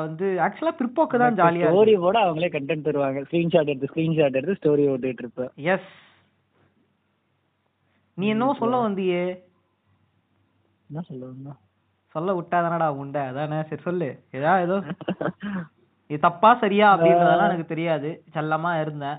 [0.04, 3.20] வந்து ஆக்சுவலா பிற்போக்கு தான் ஜாலியா ஸ்டோரி போட அவங்களே கண்டென்ட் தருவாங்க.
[3.26, 5.90] ஸ்கிரீன்ஷாட் எடுத்து ஸ்கிரீன்ஷாட் எடுத்து ஸ்டோரி ஓட்டிட்டு இருப்பேன் எஸ்
[8.18, 9.24] நீ என்னவோ சொல்ல வந்தியே.
[10.90, 11.50] என்ன சொல்லுவாங்க
[12.14, 13.58] சொல்ல விட்டாதானடா உண்டை அதானே?
[13.68, 14.08] சரி சொல்லு.
[14.38, 14.76] ஏதா ஏதோ.
[16.10, 18.08] இது தப்பா சரியா அப்படின்றதெல்லாம் எனக்கு தெரியாது.
[18.34, 19.18] செல்லமா இருந்தேன்.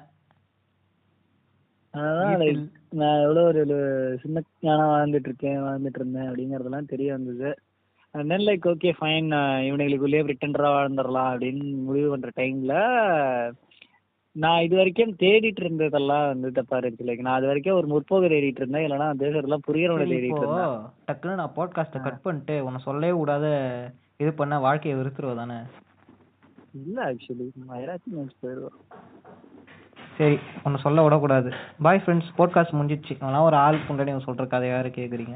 [3.00, 3.78] நான் எவ்வளோ ஒரு ஒரு
[4.24, 7.50] சின்ன ஞானம் வாழ்ந்துட்டு இருக்கேன் வாழ்ந்துட்டு இருந்தேன் அப்படிங்கறதெல்லாம் தெரிய வந்தது.
[8.14, 9.28] Then லைக் ஓகே ஃபைன்
[9.68, 12.74] இவனுங்களுக்குள்ளேயே ரிட்டன்டரா வாழ்ந்துடலாம் அப்படின்னு முடிவு பண்ற டைம்ல
[14.36, 18.62] நான் இது வரைக்கும் தேடிட்டு இருந்ததெல்லாம் வந்து தப்பா இருந்துச்சு லைக் நான் அது வரைக்கும் ஒரு முற்போக்கு தேடிட்டு
[18.62, 18.86] இருந்தேன்.
[18.88, 20.76] இல்லைன்னா பேசுறதெல்லாம் புரியறவனை தேடிட்டு இருந்தேன்.
[21.08, 23.46] டக்குன்னு நான் பாட்காஸ்ட்டை கட் பண்ணிட்டு உன்னை சொல்லவே கூடாத
[24.18, 25.60] இது பண்ண வாழ்க்கையை வெறுத்துருவ தானே?
[26.74, 28.78] இல்ல ஆக்சுவலி நினைச்சு போயிடுவோம்
[30.18, 31.50] சரி உன்னை சொல்ல விடக்கூடாது.
[31.82, 35.36] பாய் ஃப்ரெண்ட்ஸ் பாட்காஸ்ட் முடிஞ்சிச்சு அதெல்லாம் ஒரு ஆள் முன்னாடி சொல்ற கதையா கேக்குறீங்க.